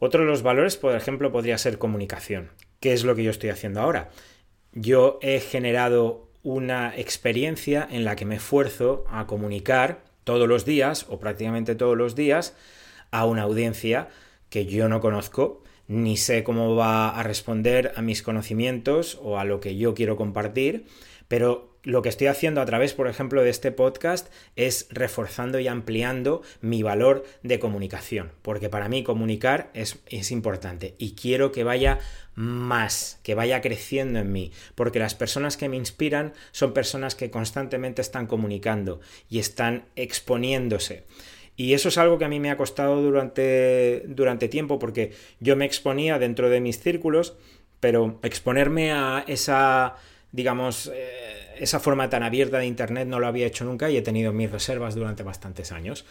Otro 0.00 0.22
de 0.22 0.26
los 0.26 0.42
valores, 0.42 0.76
por 0.76 0.96
ejemplo, 0.96 1.30
podría 1.30 1.58
ser 1.58 1.78
comunicación. 1.78 2.50
¿Qué 2.80 2.94
es 2.94 3.04
lo 3.04 3.14
que 3.14 3.22
yo 3.22 3.30
estoy 3.30 3.50
haciendo 3.50 3.80
ahora? 3.80 4.08
Yo 4.72 5.18
he 5.20 5.40
generado 5.40 6.30
una 6.42 6.96
experiencia 6.96 7.86
en 7.88 8.04
la 8.04 8.16
que 8.16 8.24
me 8.24 8.36
esfuerzo 8.36 9.04
a 9.10 9.26
comunicar 9.26 10.02
todos 10.24 10.48
los 10.48 10.64
días 10.64 11.04
o 11.10 11.20
prácticamente 11.20 11.74
todos 11.74 11.98
los 11.98 12.14
días 12.14 12.56
a 13.10 13.26
una 13.26 13.42
audiencia 13.42 14.08
que 14.48 14.64
yo 14.64 14.88
no 14.88 15.00
conozco 15.00 15.62
ni 15.86 16.16
sé 16.16 16.44
cómo 16.44 16.76
va 16.76 17.10
a 17.10 17.22
responder 17.22 17.92
a 17.96 18.00
mis 18.00 18.22
conocimientos 18.22 19.18
o 19.22 19.38
a 19.38 19.44
lo 19.44 19.60
que 19.60 19.76
yo 19.76 19.92
quiero 19.92 20.16
compartir, 20.16 20.86
pero 21.28 21.69
lo 21.82 22.02
que 22.02 22.08
estoy 22.08 22.26
haciendo 22.26 22.60
a 22.60 22.66
través, 22.66 22.92
por 22.92 23.08
ejemplo, 23.08 23.42
de 23.42 23.50
este 23.50 23.72
podcast 23.72 24.32
es 24.56 24.86
reforzando 24.90 25.58
y 25.58 25.68
ampliando 25.68 26.42
mi 26.60 26.82
valor 26.82 27.24
de 27.42 27.58
comunicación, 27.58 28.32
porque 28.42 28.68
para 28.68 28.88
mí 28.88 29.02
comunicar 29.02 29.70
es, 29.74 29.98
es, 30.06 30.30
importante 30.30 30.94
y 30.98 31.14
quiero 31.14 31.52
que 31.52 31.64
vaya 31.64 31.98
más, 32.34 33.18
que 33.22 33.34
vaya 33.34 33.60
creciendo 33.60 34.18
en 34.18 34.32
mí, 34.32 34.52
porque 34.74 34.98
las 34.98 35.14
personas 35.14 35.56
que 35.56 35.68
me 35.68 35.76
inspiran 35.76 36.32
son 36.52 36.72
personas 36.72 37.14
que 37.14 37.30
constantemente 37.30 38.02
están 38.02 38.26
comunicando 38.26 39.00
y 39.28 39.38
están 39.38 39.84
exponiéndose. 39.96 41.04
Y 41.56 41.74
eso 41.74 41.90
es 41.90 41.98
algo 41.98 42.16
que 42.16 42.24
a 42.24 42.28
mí 42.28 42.40
me 42.40 42.50
ha 42.50 42.56
costado 42.56 43.02
durante, 43.02 44.04
durante 44.06 44.48
tiempo, 44.48 44.78
porque 44.78 45.12
yo 45.40 45.56
me 45.56 45.66
exponía 45.66 46.18
dentro 46.18 46.48
de 46.48 46.60
mis 46.60 46.80
círculos, 46.80 47.36
pero 47.80 48.18
exponerme 48.22 48.92
a 48.92 49.24
esa, 49.26 49.96
digamos, 50.32 50.90
eh, 50.94 51.49
esa 51.60 51.78
forma 51.78 52.08
tan 52.08 52.22
abierta 52.22 52.58
de 52.58 52.66
Internet 52.66 53.06
no 53.06 53.20
lo 53.20 53.26
había 53.26 53.46
hecho 53.46 53.64
nunca 53.64 53.90
y 53.90 53.96
he 53.96 54.02
tenido 54.02 54.32
mis 54.32 54.50
reservas 54.50 54.94
durante 54.94 55.22
bastantes 55.22 55.72
años. 55.72 56.06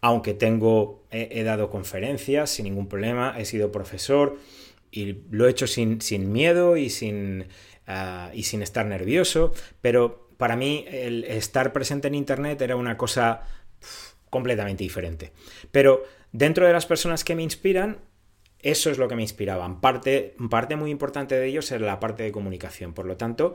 Aunque 0.00 0.34
tengo, 0.34 1.06
he, 1.10 1.42
dado 1.42 1.70
conferencias 1.70 2.50
sin 2.50 2.64
ningún 2.64 2.88
problema, 2.88 3.34
he 3.38 3.46
sido 3.46 3.72
profesor 3.72 4.38
y 4.90 5.22
lo 5.30 5.46
he 5.46 5.50
hecho 5.50 5.66
sin, 5.66 6.02
sin 6.02 6.30
miedo 6.30 6.76
y 6.76 6.90
sin, 6.90 7.46
ah, 7.86 8.30
y 8.34 8.42
sin 8.42 8.60
estar 8.60 8.84
nervioso, 8.84 9.54
pero 9.80 10.28
para 10.36 10.56
mí 10.56 10.84
el 10.88 11.24
estar 11.24 11.72
presente 11.72 12.08
en 12.08 12.14
Internet 12.14 12.60
era 12.60 12.76
una 12.76 12.98
cosa 12.98 13.42
completamente 14.28 14.84
diferente. 14.84 15.32
Pero 15.70 16.04
dentro 16.32 16.66
de 16.66 16.74
las 16.74 16.84
personas 16.84 17.24
que 17.24 17.34
me 17.34 17.42
inspiran, 17.42 18.00
eso 18.64 18.90
es 18.90 18.98
lo 18.98 19.08
que 19.08 19.14
me 19.14 19.22
inspiraba. 19.22 19.80
Parte, 19.80 20.34
parte 20.50 20.74
muy 20.74 20.90
importante 20.90 21.34
de 21.34 21.46
ellos 21.46 21.70
era 21.70 21.86
la 21.86 22.00
parte 22.00 22.22
de 22.22 22.32
comunicación. 22.32 22.94
Por 22.94 23.06
lo 23.06 23.16
tanto, 23.16 23.54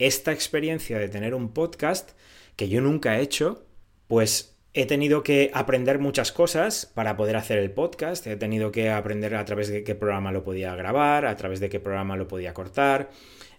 esta 0.00 0.32
experiencia 0.32 0.98
de 0.98 1.08
tener 1.08 1.34
un 1.34 1.52
podcast 1.52 2.12
que 2.56 2.68
yo 2.68 2.80
nunca 2.80 3.18
he 3.18 3.22
hecho, 3.22 3.66
pues 4.08 4.56
he 4.72 4.86
tenido 4.86 5.22
que 5.22 5.50
aprender 5.52 5.98
muchas 5.98 6.32
cosas 6.32 6.86
para 6.86 7.16
poder 7.16 7.36
hacer 7.36 7.58
el 7.58 7.70
podcast, 7.70 8.26
he 8.26 8.36
tenido 8.36 8.72
que 8.72 8.88
aprender 8.88 9.34
a 9.34 9.44
través 9.44 9.68
de 9.68 9.84
qué 9.84 9.94
programa 9.94 10.32
lo 10.32 10.42
podía 10.42 10.74
grabar, 10.74 11.26
a 11.26 11.36
través 11.36 11.60
de 11.60 11.68
qué 11.68 11.80
programa 11.80 12.16
lo 12.16 12.28
podía 12.28 12.54
cortar, 12.54 13.10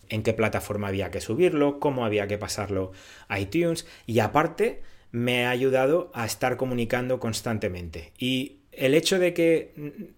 en 0.09 0.23
qué 0.23 0.33
plataforma 0.33 0.87
había 0.87 1.11
que 1.11 1.21
subirlo, 1.21 1.79
cómo 1.79 2.05
había 2.05 2.27
que 2.27 2.39
pasarlo 2.39 2.91
a 3.27 3.39
iTunes 3.39 3.85
y 4.07 4.19
aparte 4.19 4.81
me 5.11 5.45
ha 5.45 5.51
ayudado 5.51 6.09
a 6.15 6.25
estar 6.25 6.57
comunicando 6.57 7.19
constantemente. 7.19 8.13
Y 8.17 8.61
el 8.71 8.95
hecho 8.95 9.19
de 9.19 9.35
que 9.35 9.73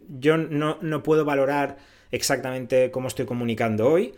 yo 0.08 0.38
no, 0.38 0.78
no 0.82 1.04
puedo 1.04 1.26
valorar 1.26 1.78
exactamente 2.12 2.92
cómo 2.92 3.10
estoy 3.10 3.26
comunicando 3.26 3.90
hoy, 3.90 4.14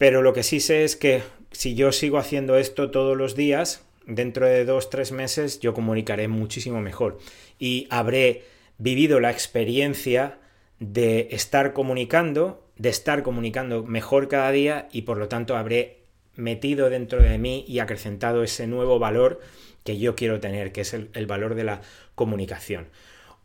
pero 0.00 0.22
lo 0.22 0.32
que 0.32 0.42
sí 0.42 0.60
sé 0.60 0.84
es 0.84 0.96
que 0.96 1.22
si 1.52 1.74
yo 1.74 1.92
sigo 1.92 2.16
haciendo 2.16 2.56
esto 2.56 2.90
todos 2.90 3.18
los 3.18 3.36
días, 3.36 3.84
dentro 4.06 4.46
de 4.46 4.64
dos, 4.64 4.88
tres 4.88 5.12
meses 5.12 5.60
yo 5.60 5.74
comunicaré 5.74 6.26
muchísimo 6.26 6.80
mejor 6.80 7.18
y 7.58 7.86
habré 7.90 8.44
vivido 8.78 9.20
la 9.20 9.30
experiencia 9.30 10.38
de 10.78 11.28
estar 11.32 11.74
comunicando, 11.74 12.66
de 12.78 12.88
estar 12.88 13.22
comunicando 13.22 13.84
mejor 13.84 14.28
cada 14.28 14.50
día 14.52 14.88
y 14.90 15.02
por 15.02 15.18
lo 15.18 15.28
tanto 15.28 15.54
habré 15.54 15.98
metido 16.34 16.88
dentro 16.88 17.22
de 17.22 17.36
mí 17.36 17.66
y 17.68 17.80
acrecentado 17.80 18.42
ese 18.42 18.66
nuevo 18.66 18.98
valor 18.98 19.42
que 19.84 19.98
yo 19.98 20.16
quiero 20.16 20.40
tener, 20.40 20.72
que 20.72 20.80
es 20.80 20.94
el, 20.94 21.26
valor 21.26 21.54
de 21.54 21.64
la 21.64 21.82
comunicación. 22.14 22.88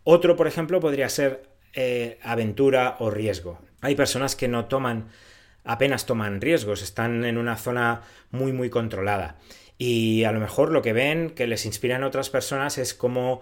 Otro, 0.06 0.38
por 0.38 0.48
ejemplo, 0.48 0.80
podría 0.80 1.10
ser 1.10 1.50
eh, 1.74 2.18
aventura 2.24 2.96
o 3.00 3.10
riesgo. 3.10 3.60
Hay 3.82 3.96
personas 3.96 4.38
que 4.38 4.48
no 4.48 4.68
toman 4.68 5.10
apenas 5.66 6.06
toman 6.06 6.42
riesgos, 6.42 6.82
están 6.82 7.26
en 7.26 7.38
una 7.38 7.58
zona 7.58 8.02
muy 8.32 8.54
muy 8.54 8.70
controlada. 8.70 9.38
Y 9.78 10.24
a 10.24 10.32
lo 10.32 10.40
mejor 10.40 10.72
lo 10.72 10.82
que 10.82 10.94
ven 10.94 11.32
que 11.32 11.48
les 11.48 11.66
inspiran 11.66 12.04
otras 12.04 12.30
personas 12.30 12.78
es 12.78 12.94
cómo, 12.94 13.42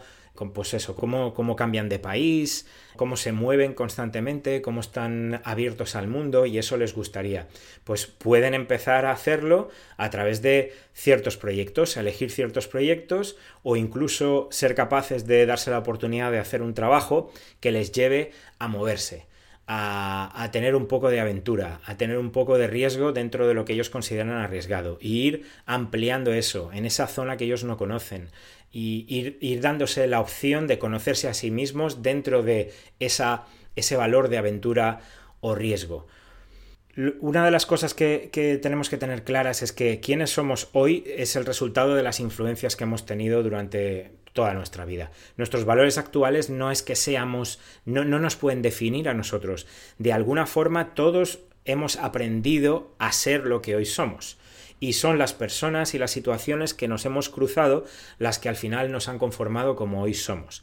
pues 0.53 0.73
eso, 0.73 0.95
cómo, 0.95 1.35
cómo 1.35 1.55
cambian 1.55 1.89
de 1.89 1.99
país, 1.99 2.65
cómo 2.95 3.17
se 3.17 3.33
mueven 3.33 3.75
constantemente, 3.75 4.63
cómo 4.63 4.81
están 4.81 5.41
abiertos 5.43 5.95
al 5.95 6.07
mundo 6.07 6.47
y 6.47 6.57
eso 6.57 6.75
les 6.77 6.95
gustaría. 6.95 7.47
Pues 7.83 8.07
pueden 8.07 8.55
empezar 8.55 9.05
a 9.05 9.11
hacerlo 9.11 9.69
a 9.97 10.09
través 10.09 10.41
de 10.41 10.73
ciertos 10.93 11.37
proyectos, 11.37 11.97
elegir 11.97 12.31
ciertos 12.31 12.67
proyectos 12.67 13.35
o 13.61 13.75
incluso 13.75 14.47
ser 14.49 14.73
capaces 14.73 15.27
de 15.27 15.45
darse 15.45 15.69
la 15.69 15.79
oportunidad 15.79 16.31
de 16.31 16.39
hacer 16.39 16.63
un 16.63 16.73
trabajo 16.73 17.31
que 17.59 17.71
les 17.71 17.91
lleve 17.91 18.31
a 18.57 18.67
moverse 18.67 19.27
a, 19.67 20.49
tener 20.51 20.75
un 20.75 20.87
poco 20.87 21.09
de 21.09 21.19
aventura, 21.19 21.79
a 21.85 21.95
tener 21.97 22.17
un 22.17 22.31
poco 22.31 22.57
de 22.57 22.67
riesgo 22.67 23.11
dentro 23.11 23.47
de 23.47 23.53
lo 23.53 23.65
que 23.65 23.73
ellos 23.73 23.89
consideran 23.89 24.31
arriesgado, 24.31 24.97
y 24.99 25.21
ir 25.21 25.45
ampliando 25.65 26.33
eso 26.33 26.71
en 26.73 26.85
esa 26.85 27.07
zona 27.07 27.37
que 27.37 27.45
ellos 27.45 27.63
no 27.63 27.77
conocen, 27.77 28.29
y 28.71 29.05
ir, 29.39 29.61
dándose 29.61 30.07
la 30.07 30.19
opción 30.19 30.67
de 30.67 30.79
conocerse 30.79 31.27
a 31.27 31.33
sí 31.33 31.51
mismos 31.51 32.01
dentro 32.01 32.43
de 32.43 32.73
esa, 32.99 33.45
ese 33.75 33.95
valor 33.95 34.29
de 34.29 34.37
aventura 34.37 35.01
o 35.41 35.55
riesgo. 35.55 36.07
Una 36.95 37.43
de 37.43 37.49
las 37.49 37.65
cosas 37.65 37.95
que, 37.95 38.29
tenemos 38.61 38.87
que 38.87 38.97
tener 38.97 39.23
claras 39.23 39.63
es 39.63 39.73
que 39.73 39.99
quienes 39.99 40.29
somos 40.29 40.69
hoy 40.73 41.03
es 41.07 41.35
el 41.35 41.45
resultado 41.45 41.95
de 41.95 42.03
las 42.03 42.19
influencias 42.19 42.75
que 42.75 42.83
hemos 42.83 43.07
tenido 43.07 43.41
durante 43.41 44.11
toda 44.31 44.53
nuestra 44.53 44.85
vida. 44.85 45.09
Nuestros 45.35 45.65
valores 45.65 45.97
actuales 45.97 46.51
no 46.51 46.69
es 46.69 46.83
que 46.83 46.95
seamos, 46.95 47.59
no, 47.85 48.05
no 48.05 48.19
nos 48.19 48.35
pueden 48.35 48.61
definir 48.61 49.09
a 49.09 49.15
nosotros. 49.15 49.65
De 49.97 50.13
alguna 50.13 50.45
forma 50.45 50.93
todos 50.93 51.39
hemos 51.65 51.95
aprendido 51.95 52.93
a 52.99 53.11
ser 53.11 53.45
lo 53.45 53.63
que 53.63 53.75
hoy 53.75 53.85
somos. 53.85 54.37
Y 54.79 54.93
son 54.93 55.17
las 55.17 55.33
personas 55.33 55.95
y 55.95 55.97
las 55.97 56.11
situaciones 56.11 56.75
que 56.75 56.87
nos 56.87 57.05
hemos 57.05 57.29
cruzado 57.29 57.85
las 58.19 58.37
que 58.37 58.49
al 58.49 58.55
final 58.55 58.91
nos 58.91 59.07
han 59.07 59.17
conformado 59.17 59.75
como 59.75 60.03
hoy 60.03 60.13
somos. 60.13 60.61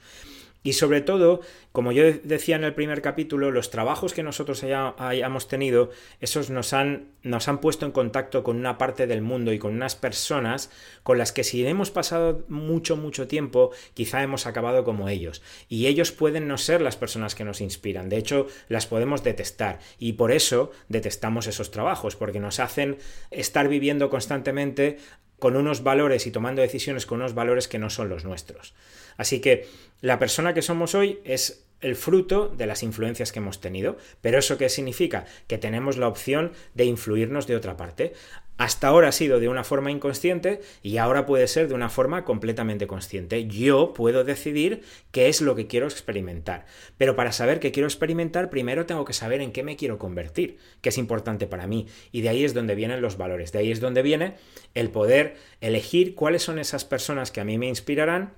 Y 0.62 0.74
sobre 0.74 1.00
todo, 1.00 1.40
como 1.72 1.90
yo 1.90 2.04
decía 2.22 2.56
en 2.56 2.64
el 2.64 2.74
primer 2.74 3.00
capítulo, 3.00 3.50
los 3.50 3.70
trabajos 3.70 4.12
que 4.12 4.22
nosotros 4.22 4.62
hayamos 4.62 5.48
tenido, 5.48 5.90
esos 6.20 6.50
nos 6.50 6.74
han, 6.74 7.08
nos 7.22 7.48
han 7.48 7.60
puesto 7.60 7.86
en 7.86 7.92
contacto 7.92 8.42
con 8.42 8.58
una 8.58 8.76
parte 8.76 9.06
del 9.06 9.22
mundo 9.22 9.52
y 9.52 9.58
con 9.58 9.74
unas 9.74 9.96
personas 9.96 10.70
con 11.02 11.16
las 11.16 11.32
que 11.32 11.44
si 11.44 11.64
hemos 11.66 11.90
pasado 11.90 12.44
mucho, 12.48 12.96
mucho 12.96 13.26
tiempo, 13.26 13.70
quizá 13.94 14.22
hemos 14.22 14.46
acabado 14.46 14.84
como 14.84 15.08
ellos. 15.08 15.40
Y 15.68 15.86
ellos 15.86 16.12
pueden 16.12 16.46
no 16.46 16.58
ser 16.58 16.82
las 16.82 16.96
personas 16.96 17.34
que 17.34 17.44
nos 17.44 17.62
inspiran, 17.62 18.10
de 18.10 18.18
hecho, 18.18 18.46
las 18.68 18.86
podemos 18.86 19.24
detestar. 19.24 19.78
Y 19.98 20.14
por 20.14 20.30
eso 20.30 20.72
detestamos 20.88 21.46
esos 21.46 21.70
trabajos, 21.70 22.16
porque 22.16 22.40
nos 22.40 22.60
hacen 22.60 22.98
estar 23.30 23.68
viviendo 23.68 24.10
constantemente 24.10 24.98
con 25.40 25.56
unos 25.56 25.82
valores 25.82 26.28
y 26.28 26.30
tomando 26.30 26.62
decisiones 26.62 27.06
con 27.06 27.18
unos 27.18 27.34
valores 27.34 27.66
que 27.66 27.80
no 27.80 27.90
son 27.90 28.08
los 28.08 28.24
nuestros. 28.24 28.74
Así 29.16 29.40
que 29.40 29.66
la 30.00 30.20
persona 30.20 30.54
que 30.54 30.62
somos 30.62 30.94
hoy 30.94 31.18
es 31.24 31.64
el 31.80 31.96
fruto 31.96 32.48
de 32.48 32.66
las 32.66 32.82
influencias 32.82 33.32
que 33.32 33.38
hemos 33.38 33.60
tenido. 33.60 33.96
Pero 34.20 34.38
eso 34.38 34.58
qué 34.58 34.68
significa? 34.68 35.24
Que 35.46 35.58
tenemos 35.58 35.96
la 35.96 36.08
opción 36.08 36.52
de 36.74 36.84
influirnos 36.84 37.46
de 37.46 37.56
otra 37.56 37.76
parte. 37.76 38.12
Hasta 38.60 38.88
ahora 38.88 39.08
ha 39.08 39.12
sido 39.12 39.40
de 39.40 39.48
una 39.48 39.64
forma 39.64 39.90
inconsciente 39.90 40.60
y 40.82 40.98
ahora 40.98 41.24
puede 41.24 41.48
ser 41.48 41.66
de 41.66 41.72
una 41.72 41.88
forma 41.88 42.26
completamente 42.26 42.86
consciente. 42.86 43.46
Yo 43.46 43.94
puedo 43.94 44.22
decidir 44.22 44.82
qué 45.12 45.30
es 45.30 45.40
lo 45.40 45.56
que 45.56 45.66
quiero 45.66 45.86
experimentar. 45.86 46.66
Pero 46.98 47.16
para 47.16 47.32
saber 47.32 47.58
qué 47.58 47.72
quiero 47.72 47.86
experimentar, 47.86 48.50
primero 48.50 48.84
tengo 48.84 49.06
que 49.06 49.14
saber 49.14 49.40
en 49.40 49.52
qué 49.52 49.62
me 49.62 49.76
quiero 49.76 49.96
convertir, 49.96 50.58
que 50.82 50.90
es 50.90 50.98
importante 50.98 51.46
para 51.46 51.66
mí. 51.66 51.86
Y 52.12 52.20
de 52.20 52.28
ahí 52.28 52.44
es 52.44 52.52
donde 52.52 52.74
vienen 52.74 53.00
los 53.00 53.16
valores. 53.16 53.50
De 53.50 53.60
ahí 53.60 53.72
es 53.72 53.80
donde 53.80 54.02
viene 54.02 54.34
el 54.74 54.90
poder 54.90 55.36
elegir 55.62 56.14
cuáles 56.14 56.42
son 56.42 56.58
esas 56.58 56.84
personas 56.84 57.30
que 57.30 57.40
a 57.40 57.44
mí 57.44 57.56
me 57.56 57.66
inspirarán 57.66 58.34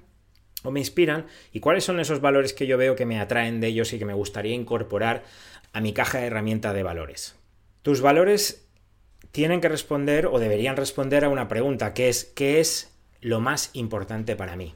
o 0.62 0.70
me 0.70 0.78
inspiran 0.78 1.26
y 1.52 1.58
cuáles 1.58 1.82
son 1.82 1.98
esos 1.98 2.20
valores 2.20 2.52
que 2.52 2.68
yo 2.68 2.78
veo 2.78 2.94
que 2.94 3.06
me 3.06 3.18
atraen 3.18 3.60
de 3.60 3.66
ellos 3.66 3.92
y 3.92 3.98
que 3.98 4.04
me 4.04 4.14
gustaría 4.14 4.54
incorporar 4.54 5.24
a 5.72 5.80
mi 5.80 5.92
caja 5.92 6.18
de 6.18 6.26
herramienta 6.26 6.72
de 6.72 6.84
valores. 6.84 7.34
Tus 7.82 8.00
valores 8.00 8.61
tienen 9.32 9.60
que 9.60 9.68
responder 9.68 10.26
o 10.26 10.38
deberían 10.38 10.76
responder 10.76 11.24
a 11.24 11.28
una 11.28 11.48
pregunta 11.48 11.94
que 11.94 12.08
es 12.08 12.24
¿qué 12.24 12.60
es 12.60 12.92
lo 13.20 13.40
más 13.40 13.70
importante 13.72 14.36
para 14.36 14.56
mí? 14.56 14.74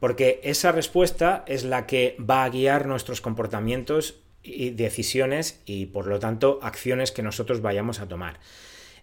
Porque 0.00 0.40
esa 0.44 0.72
respuesta 0.72 1.44
es 1.46 1.64
la 1.64 1.86
que 1.86 2.16
va 2.18 2.44
a 2.44 2.50
guiar 2.50 2.86
nuestros 2.86 3.20
comportamientos 3.20 4.20
y 4.42 4.70
decisiones 4.70 5.60
y 5.64 5.86
por 5.86 6.06
lo 6.06 6.18
tanto 6.18 6.60
acciones 6.62 7.10
que 7.10 7.22
nosotros 7.22 7.60
vayamos 7.60 8.00
a 8.00 8.08
tomar. 8.08 8.38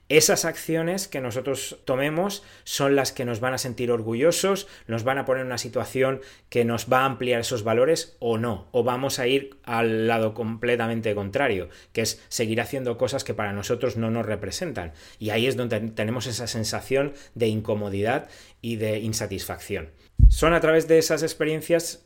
Esas 0.07 0.45
acciones 0.45 1.07
que 1.07 1.19
nosotros 1.19 1.79
tomemos 1.83 2.43
son 2.63 2.95
las 2.95 3.11
que 3.11 3.25
nos 3.25 3.39
van 3.39 3.55
a 3.55 3.57
sentir 3.57 3.89
orgullosos, 3.89 4.67
nos 4.85 5.03
van 5.03 5.17
a 5.17 5.25
poner 5.25 5.41
en 5.41 5.47
una 5.47 5.57
situación 5.57 6.21
que 6.49 6.63
nos 6.63 6.91
va 6.93 6.99
a 6.99 7.05
ampliar 7.05 7.41
esos 7.41 7.63
valores 7.63 8.15
o 8.19 8.37
no, 8.37 8.67
o 8.71 8.83
vamos 8.83 9.17
a 9.17 9.25
ir 9.25 9.57
al 9.63 10.07
lado 10.07 10.35
completamente 10.35 11.15
contrario, 11.15 11.69
que 11.91 12.01
es 12.01 12.23
seguir 12.27 12.61
haciendo 12.61 12.99
cosas 12.99 13.23
que 13.23 13.33
para 13.33 13.51
nosotros 13.51 13.97
no 13.97 14.11
nos 14.11 14.27
representan. 14.27 14.93
Y 15.17 15.31
ahí 15.31 15.47
es 15.47 15.57
donde 15.57 15.79
tenemos 15.79 16.27
esa 16.27 16.45
sensación 16.45 17.13
de 17.33 17.47
incomodidad 17.47 18.29
y 18.61 18.75
de 18.75 18.99
insatisfacción. 18.99 19.89
Son 20.29 20.53
a 20.53 20.59
través 20.59 20.87
de 20.87 20.99
esas 20.99 21.23
experiencias 21.23 22.05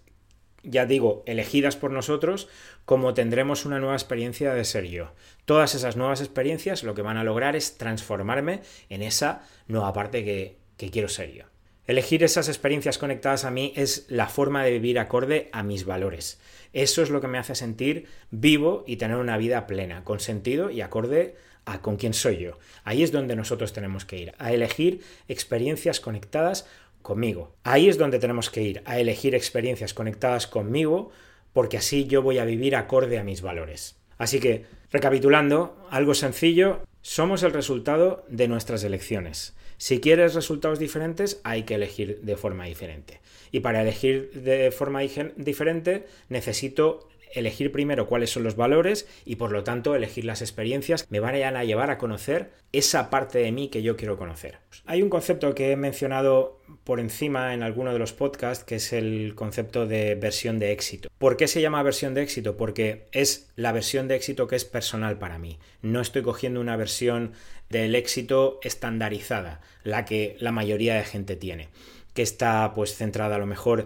ya 0.63 0.85
digo, 0.85 1.23
elegidas 1.25 1.75
por 1.75 1.91
nosotros, 1.91 2.47
como 2.85 3.13
tendremos 3.13 3.65
una 3.65 3.79
nueva 3.79 3.95
experiencia 3.95 4.53
de 4.53 4.65
ser 4.65 4.85
yo. 4.85 5.13
Todas 5.45 5.75
esas 5.75 5.95
nuevas 5.95 6.21
experiencias 6.21 6.83
lo 6.83 6.95
que 6.95 7.01
van 7.01 7.17
a 7.17 7.23
lograr 7.23 7.55
es 7.55 7.77
transformarme 7.77 8.61
en 8.89 9.01
esa 9.01 9.43
nueva 9.67 9.93
parte 9.93 10.23
que, 10.23 10.57
que 10.77 10.89
quiero 10.89 11.09
ser 11.09 11.33
yo. 11.33 11.43
Elegir 11.87 12.23
esas 12.23 12.49
experiencias 12.49 12.99
conectadas 12.99 13.45
a 13.45 13.51
mí 13.51 13.73
es 13.75 14.05
la 14.09 14.27
forma 14.27 14.63
de 14.63 14.71
vivir 14.71 14.99
acorde 14.99 15.49
a 15.51 15.63
mis 15.63 15.85
valores. 15.85 16.39
Eso 16.71 17.01
es 17.01 17.09
lo 17.09 17.19
que 17.19 17.27
me 17.27 17.39
hace 17.39 17.55
sentir 17.55 18.05
vivo 18.29 18.83
y 18.85 18.97
tener 18.97 19.17
una 19.17 19.37
vida 19.37 19.65
plena, 19.65 20.03
con 20.03 20.19
sentido 20.19 20.69
y 20.69 20.81
acorde 20.81 21.35
a 21.65 21.81
con 21.81 21.97
quién 21.97 22.13
soy 22.13 22.37
yo. 22.37 22.59
Ahí 22.83 23.03
es 23.03 23.11
donde 23.11 23.35
nosotros 23.35 23.73
tenemos 23.73 24.05
que 24.05 24.17
ir, 24.17 24.33
a 24.37 24.53
elegir 24.53 25.01
experiencias 25.27 25.99
conectadas 25.99 26.67
conmigo. 27.01 27.55
Ahí 27.63 27.89
es 27.89 27.97
donde 27.97 28.19
tenemos 28.19 28.49
que 28.49 28.61
ir, 28.61 28.81
a 28.85 28.99
elegir 28.99 29.35
experiencias 29.35 29.93
conectadas 29.93 30.47
conmigo, 30.47 31.11
porque 31.53 31.77
así 31.77 32.05
yo 32.05 32.21
voy 32.21 32.37
a 32.37 32.45
vivir 32.45 32.75
acorde 32.75 33.19
a 33.19 33.23
mis 33.23 33.41
valores. 33.41 33.97
Así 34.17 34.39
que, 34.39 34.65
recapitulando, 34.91 35.87
algo 35.89 36.13
sencillo, 36.13 36.81
somos 37.01 37.43
el 37.43 37.53
resultado 37.53 38.25
de 38.27 38.47
nuestras 38.47 38.83
elecciones. 38.83 39.55
Si 39.77 40.01
quieres 40.01 40.35
resultados 40.35 40.77
diferentes, 40.77 41.39
hay 41.45 41.63
que 41.63 41.75
elegir 41.75 42.19
de 42.21 42.35
forma 42.35 42.65
diferente. 42.65 43.21
Y 43.51 43.61
para 43.61 43.81
elegir 43.81 44.31
de 44.33 44.71
forma 44.71 45.01
diferente, 45.37 46.05
necesito 46.27 47.07
elegir 47.33 47.71
primero 47.71 48.07
cuáles 48.07 48.31
son 48.31 48.43
los 48.43 48.55
valores 48.55 49.07
y 49.25 49.35
por 49.35 49.51
lo 49.51 49.63
tanto 49.63 49.95
elegir 49.95 50.25
las 50.25 50.41
experiencias 50.41 51.05
me 51.09 51.19
van 51.19 51.35
a 51.35 51.63
llevar 51.63 51.91
a 51.91 51.97
conocer 51.97 52.51
esa 52.71 53.09
parte 53.09 53.39
de 53.39 53.51
mí 53.51 53.69
que 53.69 53.81
yo 53.81 53.95
quiero 53.95 54.17
conocer. 54.17 54.57
Hay 54.85 55.01
un 55.01 55.09
concepto 55.09 55.55
que 55.55 55.71
he 55.71 55.75
mencionado 55.75 56.59
por 56.83 56.99
encima 56.99 57.53
en 57.53 57.63
alguno 57.63 57.93
de 57.93 57.99
los 57.99 58.13
podcasts 58.13 58.63
que 58.63 58.75
es 58.75 58.93
el 58.93 59.33
concepto 59.35 59.85
de 59.85 60.15
versión 60.15 60.59
de 60.59 60.71
éxito. 60.71 61.09
¿Por 61.17 61.37
qué 61.37 61.47
se 61.47 61.61
llama 61.61 61.83
versión 61.83 62.13
de 62.13 62.23
éxito? 62.23 62.57
Porque 62.57 63.07
es 63.11 63.51
la 63.55 63.71
versión 63.71 64.07
de 64.07 64.15
éxito 64.15 64.47
que 64.47 64.55
es 64.55 64.65
personal 64.65 65.17
para 65.17 65.39
mí. 65.39 65.59
No 65.81 66.01
estoy 66.01 66.21
cogiendo 66.21 66.61
una 66.61 66.77
versión 66.77 67.33
del 67.69 67.95
éxito 67.95 68.59
estandarizada, 68.63 69.61
la 69.83 70.05
que 70.05 70.35
la 70.39 70.51
mayoría 70.51 70.95
de 70.95 71.03
gente 71.03 71.35
tiene, 71.35 71.69
que 72.13 72.23
está 72.23 72.73
pues 72.73 72.95
centrada 72.95 73.35
a 73.35 73.39
lo 73.39 73.45
mejor 73.45 73.85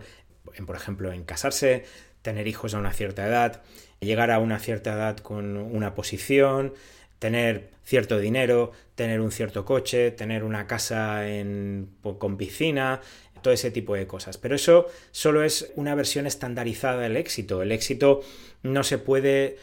en, 0.56 0.66
por 0.66 0.76
ejemplo, 0.76 1.12
en 1.12 1.24
casarse, 1.24 1.84
tener 2.24 2.48
hijos 2.48 2.74
a 2.74 2.80
una 2.80 2.92
cierta 2.94 3.28
edad, 3.28 3.62
llegar 4.00 4.32
a 4.32 4.40
una 4.40 4.58
cierta 4.58 4.94
edad 4.94 5.18
con 5.18 5.58
una 5.58 5.94
posición, 5.94 6.74
tener 7.20 7.70
cierto 7.84 8.18
dinero, 8.18 8.72
tener 8.96 9.22
un 9.22 9.32
cierto 9.32 9.64
coche, 9.64 10.10
tener 10.10 10.44
una 10.44 10.66
casa 10.66 11.22
con 12.18 12.38
piscina, 12.38 13.00
todo 13.44 13.54
ese 13.54 13.70
tipo 13.70 13.94
de 13.94 14.08
cosas. 14.08 14.40
Pero 14.40 14.56
eso 14.56 14.88
solo 15.12 15.44
es 15.44 15.72
una 15.76 15.94
versión 15.94 16.26
estandarizada 16.26 17.02
del 17.02 17.16
éxito. 17.16 17.62
El 17.62 17.72
éxito 17.72 18.22
no 18.64 18.84
se 18.84 18.98
puede 18.98 19.58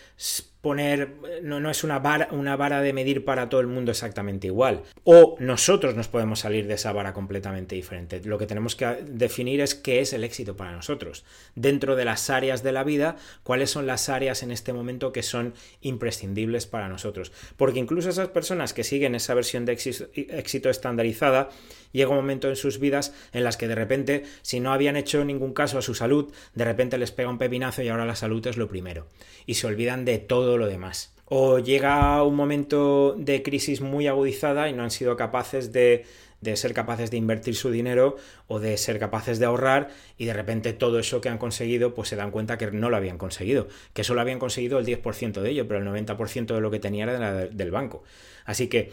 poner, 0.60 1.14
no, 1.42 1.58
no 1.60 1.70
es 1.70 1.84
una 1.84 1.98
vara, 1.98 2.28
una 2.32 2.56
vara 2.56 2.80
de 2.82 2.92
medir 2.92 3.24
para 3.24 3.48
todo 3.48 3.60
el 3.60 3.66
mundo 3.66 3.90
exactamente 3.90 4.46
igual. 4.46 4.82
O 5.04 5.36
nosotros 5.38 5.94
nos 5.94 6.08
podemos 6.08 6.40
salir 6.40 6.66
de 6.66 6.74
esa 6.74 6.92
vara 6.92 7.12
completamente 7.12 7.74
diferente. 7.74 8.20
Lo 8.24 8.38
que 8.38 8.46
tenemos 8.46 8.76
que 8.76 8.86
definir 9.06 9.60
es 9.60 9.74
qué 9.74 10.00
es 10.00 10.12
el 10.12 10.24
éxito 10.24 10.56
para 10.56 10.72
nosotros. 10.72 11.24
Dentro 11.54 11.96
de 11.96 12.04
las 12.04 12.30
áreas 12.30 12.62
de 12.62 12.72
la 12.72 12.84
vida, 12.84 13.16
cuáles 13.42 13.70
son 13.70 13.86
las 13.86 14.08
áreas 14.08 14.42
en 14.42 14.50
este 14.50 14.72
momento 14.72 15.12
que 15.12 15.22
son 15.22 15.54
imprescindibles 15.80 16.66
para 16.66 16.88
nosotros. 16.88 17.32
Porque 17.56 17.78
incluso 17.78 18.10
esas 18.10 18.28
personas 18.28 18.74
que 18.74 18.84
siguen 18.84 19.14
esa 19.14 19.34
versión 19.34 19.64
de 19.64 19.72
éxito 19.72 20.70
estandarizada, 20.70 21.48
llega 21.92 22.10
un 22.10 22.16
momento 22.16 22.48
en 22.48 22.56
sus 22.56 22.78
vidas 22.78 23.14
en 23.32 23.44
las 23.44 23.56
que 23.56 23.68
de 23.68 23.74
repente, 23.74 24.24
si 24.42 24.60
no 24.60 24.72
habían 24.72 24.96
hecho 24.96 25.24
ningún 25.24 25.54
caso 25.54 25.78
a 25.78 25.82
su 25.82 25.94
salud, 25.94 26.32
de 26.54 26.64
repente 26.64 26.98
les 26.98 27.12
pega 27.12 27.30
un 27.30 27.38
pepinazo 27.38 27.82
y 27.82 27.88
ahora 27.88 28.04
la 28.04 28.16
salud 28.16 28.46
es 28.46 28.56
lo 28.56 28.68
primero. 28.68 29.06
Y 29.46 29.54
se 29.54 29.66
olvidan 29.66 30.04
de 30.04 30.18
todo 30.18 30.49
lo 30.56 30.66
demás. 30.66 31.14
O 31.26 31.58
llega 31.58 32.22
un 32.24 32.34
momento 32.34 33.14
de 33.16 33.42
crisis 33.42 33.80
muy 33.80 34.06
agudizada 34.06 34.68
y 34.68 34.72
no 34.72 34.82
han 34.82 34.90
sido 34.90 35.16
capaces 35.16 35.72
de 35.72 36.04
de 36.40 36.56
ser 36.56 36.72
capaces 36.72 37.10
de 37.10 37.16
invertir 37.16 37.54
su 37.54 37.70
dinero 37.70 38.16
o 38.48 38.60
de 38.60 38.76
ser 38.76 38.98
capaces 38.98 39.38
de 39.38 39.46
ahorrar 39.46 39.90
y 40.16 40.24
de 40.24 40.32
repente 40.32 40.72
todo 40.72 40.98
eso 40.98 41.20
que 41.20 41.28
han 41.28 41.38
conseguido 41.38 41.94
pues 41.94 42.08
se 42.08 42.16
dan 42.16 42.30
cuenta 42.30 42.58
que 42.58 42.70
no 42.70 42.90
lo 42.90 42.96
habían 42.96 43.18
conseguido, 43.18 43.68
que 43.92 44.04
solo 44.04 44.20
habían 44.20 44.38
conseguido 44.38 44.78
el 44.78 44.86
10% 44.86 45.40
de 45.40 45.50
ello, 45.50 45.68
pero 45.68 45.80
el 45.80 45.86
90% 46.06 46.54
de 46.54 46.60
lo 46.60 46.70
que 46.70 46.80
tenía 46.80 47.04
era 47.04 47.46
del 47.46 47.70
banco. 47.70 48.02
Así 48.44 48.68
que 48.68 48.92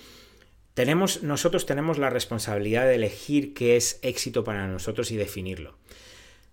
tenemos, 0.73 1.23
nosotros 1.23 1.65
tenemos 1.65 1.97
la 1.97 2.09
responsabilidad 2.09 2.85
de 2.85 2.95
elegir 2.95 3.53
qué 3.53 3.77
es 3.77 3.99
éxito 4.01 4.43
para 4.43 4.67
nosotros 4.67 5.11
y 5.11 5.17
definirlo. 5.17 5.75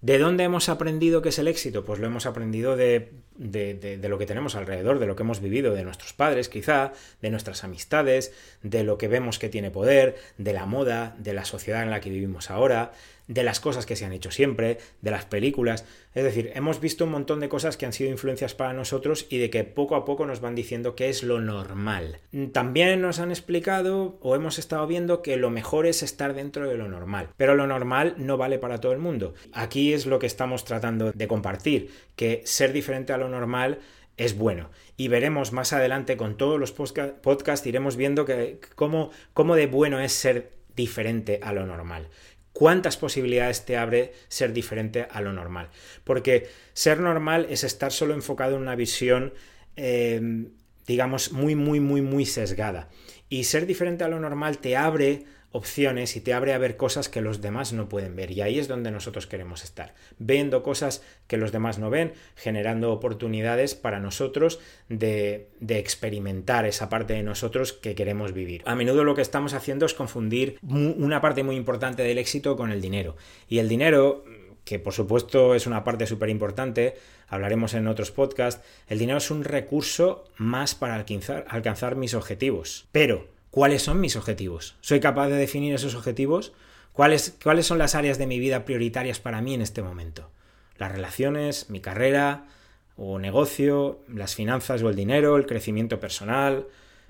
¿De 0.00 0.18
dónde 0.18 0.44
hemos 0.44 0.68
aprendido 0.68 1.22
qué 1.22 1.30
es 1.30 1.38
el 1.38 1.48
éxito? 1.48 1.84
Pues 1.84 1.98
lo 1.98 2.06
hemos 2.06 2.26
aprendido 2.26 2.76
de, 2.76 3.10
de, 3.36 3.98
lo 4.08 4.18
que 4.18 4.26
tenemos 4.26 4.54
alrededor, 4.54 4.98
de 4.98 5.06
lo 5.06 5.16
que 5.16 5.22
hemos 5.22 5.40
vivido, 5.40 5.74
de 5.74 5.84
nuestros 5.84 6.12
padres 6.12 6.48
quizá, 6.48 6.92
de 7.20 7.30
nuestras 7.30 7.64
amistades, 7.64 8.32
de 8.62 8.84
lo 8.84 8.98
que 8.98 9.08
vemos 9.08 9.38
que 9.38 9.48
tiene 9.48 9.70
poder, 9.70 10.16
de 10.38 10.52
la 10.52 10.66
moda, 10.66 11.16
de 11.18 11.34
la 11.34 11.44
sociedad 11.44 11.82
en 11.82 11.90
la 11.90 12.00
que 12.00 12.10
vivimos 12.10 12.50
ahora, 12.50 12.92
de 13.26 13.42
las 13.42 13.60
cosas 13.60 13.86
que 13.86 13.96
se 13.96 14.04
han 14.04 14.12
hecho 14.12 14.30
siempre, 14.30 14.78
de 15.00 15.10
las 15.10 15.24
películas. 15.24 15.84
Es 16.14 16.24
decir, 16.24 16.52
hemos 16.54 16.80
visto 16.80 17.04
un 17.04 17.10
montón 17.10 17.40
de 17.40 17.48
cosas 17.48 17.76
que 17.76 17.86
han 17.86 17.92
sido 17.92 18.10
influencias 18.10 18.54
para 18.54 18.72
nosotros 18.72 19.26
y 19.30 19.38
de 19.38 19.50
que 19.50 19.64
poco 19.64 19.96
a 19.96 20.04
poco 20.04 20.26
nos 20.26 20.40
van 20.40 20.54
diciendo 20.54 20.94
qué 20.94 21.08
es 21.08 21.22
lo 21.22 21.40
normal. 21.40 22.18
También 22.52 23.00
nos 23.00 23.18
han 23.18 23.30
explicado 23.30 24.18
o 24.20 24.36
hemos 24.36 24.58
estado 24.58 24.86
viendo 24.86 25.22
que 25.22 25.36
lo 25.36 25.50
mejor 25.50 25.86
es 25.86 26.02
estar 26.02 26.34
dentro 26.34 26.68
de 26.68 26.76
lo 26.76 26.88
normal, 26.88 27.30
pero 27.36 27.54
lo 27.54 27.66
normal 27.66 28.14
no 28.18 28.36
vale 28.36 28.58
para 28.58 28.80
todo 28.80 28.92
el 28.92 28.98
mundo. 28.98 29.34
Aquí 29.52 29.92
es 29.92 30.06
lo 30.06 30.18
que 30.18 30.26
estamos 30.26 30.64
tratando 30.64 31.12
de 31.12 31.28
compartir, 31.28 31.90
que 32.16 32.42
ser 32.44 32.72
diferente 32.72 33.12
a 33.12 33.18
lo 33.18 33.23
normal 33.28 33.78
es 34.16 34.36
bueno. 34.36 34.70
Y 34.96 35.08
veremos 35.08 35.52
más 35.52 35.72
adelante 35.72 36.16
con 36.16 36.36
todos 36.36 36.60
los 36.60 36.72
podcasts, 36.72 37.66
iremos 37.66 37.96
viendo 37.96 38.24
que 38.24 38.60
cómo, 38.74 39.10
cómo 39.32 39.56
de 39.56 39.66
bueno 39.66 40.00
es 40.00 40.12
ser 40.12 40.52
diferente 40.76 41.40
a 41.42 41.52
lo 41.52 41.66
normal 41.66 42.08
cuántas 42.54 42.96
posibilidades 42.96 43.66
te 43.66 43.76
abre 43.76 44.14
ser 44.28 44.54
diferente 44.54 45.06
a 45.10 45.20
lo 45.20 45.34
normal. 45.34 45.68
Porque 46.04 46.48
ser 46.72 47.00
normal 47.00 47.46
es 47.50 47.64
estar 47.64 47.92
solo 47.92 48.14
enfocado 48.14 48.56
en 48.56 48.62
una 48.62 48.76
visión, 48.76 49.34
em, 49.76 50.52
digamos, 50.86 51.32
muy, 51.32 51.54
muy, 51.56 51.80
muy, 51.80 52.00
muy 52.00 52.24
sesgada. 52.24 52.88
Y 53.28 53.44
ser 53.44 53.66
diferente 53.66 54.04
a 54.04 54.08
lo 54.08 54.20
normal 54.20 54.58
te 54.58 54.76
abre 54.76 55.24
opciones 55.54 56.16
y 56.16 56.20
te 56.20 56.34
abre 56.34 56.52
a 56.52 56.58
ver 56.58 56.76
cosas 56.76 57.08
que 57.08 57.20
los 57.20 57.40
demás 57.40 57.72
no 57.72 57.88
pueden 57.88 58.16
ver. 58.16 58.32
Y 58.32 58.40
ahí 58.40 58.58
es 58.58 58.66
donde 58.66 58.90
nosotros 58.90 59.28
queremos 59.28 59.62
estar, 59.62 59.94
viendo 60.18 60.64
cosas 60.64 61.00
que 61.28 61.36
los 61.36 61.52
demás 61.52 61.78
no 61.78 61.90
ven, 61.90 62.12
generando 62.34 62.90
oportunidades 62.90 63.76
para 63.76 64.00
nosotros 64.00 64.58
de, 64.88 65.48
de, 65.60 65.78
experimentar 65.78 66.66
esa 66.66 66.88
parte 66.88 67.12
de 67.12 67.22
nosotros 67.22 67.72
que 67.72 67.94
queremos 67.94 68.32
vivir. 68.32 68.62
A 68.66 68.74
menudo 68.74 69.04
lo 69.04 69.14
que 69.14 69.22
estamos 69.22 69.54
haciendo 69.54 69.86
es 69.86 69.94
confundir 69.94 70.58
una 70.62 71.20
parte 71.20 71.44
muy 71.44 71.54
importante 71.54 72.02
del 72.02 72.18
éxito 72.18 72.56
con 72.56 72.72
el 72.72 72.80
dinero. 72.80 73.14
Y 73.48 73.58
el 73.58 73.68
dinero 73.68 74.24
que 74.64 74.78
por 74.80 74.92
supuesto 74.92 75.54
es 75.54 75.66
una 75.66 75.84
parte 75.84 76.06
súper 76.06 76.30
importante, 76.30 76.96
hablaremos 77.28 77.74
en 77.74 77.86
otros 77.86 78.10
podcasts, 78.10 78.64
el 78.88 78.98
dinero 78.98 79.18
es 79.18 79.30
un 79.30 79.44
recurso 79.44 80.24
más 80.36 80.74
para 80.74 80.94
alcanzar, 80.94 81.44
alcanzar 81.48 81.96
mis 81.96 82.14
objetivos. 82.14 82.88
Pero 82.90 83.28
cuáles 83.54 83.82
son 83.82 84.00
mis 84.00 84.16
objetivos. 84.16 84.74
¿Soy 84.80 84.98
capaz 84.98 85.28
de 85.28 85.36
definir 85.36 85.76
esos 85.76 85.94
objetivos? 85.94 86.52
¿Cuáles, 86.92 87.38
¿Cuáles 87.40 87.64
son 87.64 87.78
las 87.78 87.94
áreas 87.94 88.18
de 88.18 88.26
mi 88.26 88.40
vida 88.40 88.64
prioritarias 88.64 89.20
para 89.20 89.40
mí 89.42 89.54
en 89.54 89.60
este 89.60 89.80
momento? 89.80 90.28
Las 90.76 90.90
relaciones, 90.90 91.70
mi 91.70 91.78
carrera 91.78 92.48
o 92.96 93.20
negocio, 93.20 94.00
las 94.08 94.34
finanzas 94.34 94.82
o 94.82 94.88
el 94.88 94.96
dinero, 94.96 95.36
el 95.36 95.46
crecimiento 95.46 96.00
personal, 96.00 96.66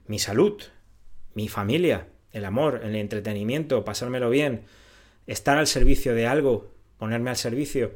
mi 0.07 0.19
salud, 0.19 0.63
mi 1.33 1.49
familia, 1.49 2.09
el 2.31 2.45
amor, 2.45 2.83
el 2.85 2.95
entretenimiento, 2.95 3.83
pasármelo 3.83 4.29
bien, 4.29 4.65
estar 5.27 5.57
al 5.57 5.67
servicio 5.67 6.15
de 6.15 6.27
algo, 6.27 6.75
ponerme 6.99 7.31
al 7.31 7.37
servicio. 7.37 7.93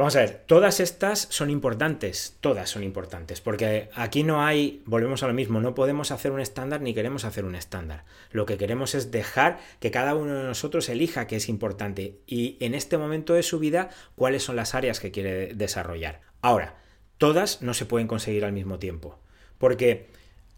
Vamos 0.00 0.16
a 0.16 0.20
ver, 0.20 0.44
todas 0.46 0.80
estas 0.80 1.26
son 1.28 1.50
importantes, 1.50 2.38
todas 2.40 2.70
son 2.70 2.82
importantes, 2.84 3.42
porque 3.42 3.90
aquí 3.94 4.22
no 4.22 4.42
hay, 4.42 4.82
volvemos 4.86 5.22
a 5.22 5.26
lo 5.26 5.34
mismo, 5.34 5.60
no 5.60 5.74
podemos 5.74 6.10
hacer 6.10 6.32
un 6.32 6.40
estándar 6.40 6.80
ni 6.80 6.94
queremos 6.94 7.26
hacer 7.26 7.44
un 7.44 7.54
estándar. 7.54 8.06
Lo 8.32 8.46
que 8.46 8.56
queremos 8.56 8.94
es 8.94 9.10
dejar 9.10 9.58
que 9.78 9.90
cada 9.90 10.14
uno 10.14 10.36
de 10.36 10.44
nosotros 10.44 10.88
elija 10.88 11.26
qué 11.26 11.36
es 11.36 11.50
importante 11.50 12.16
y 12.26 12.56
en 12.60 12.74
este 12.74 12.96
momento 12.96 13.34
de 13.34 13.42
su 13.42 13.58
vida 13.58 13.90
cuáles 14.14 14.42
son 14.42 14.56
las 14.56 14.74
áreas 14.74 15.00
que 15.00 15.10
quiere 15.10 15.52
desarrollar. 15.52 16.22
Ahora, 16.40 16.76
todas 17.18 17.60
no 17.60 17.74
se 17.74 17.84
pueden 17.84 18.08
conseguir 18.08 18.46
al 18.46 18.54
mismo 18.54 18.78
tiempo, 18.78 19.18
porque 19.58 20.06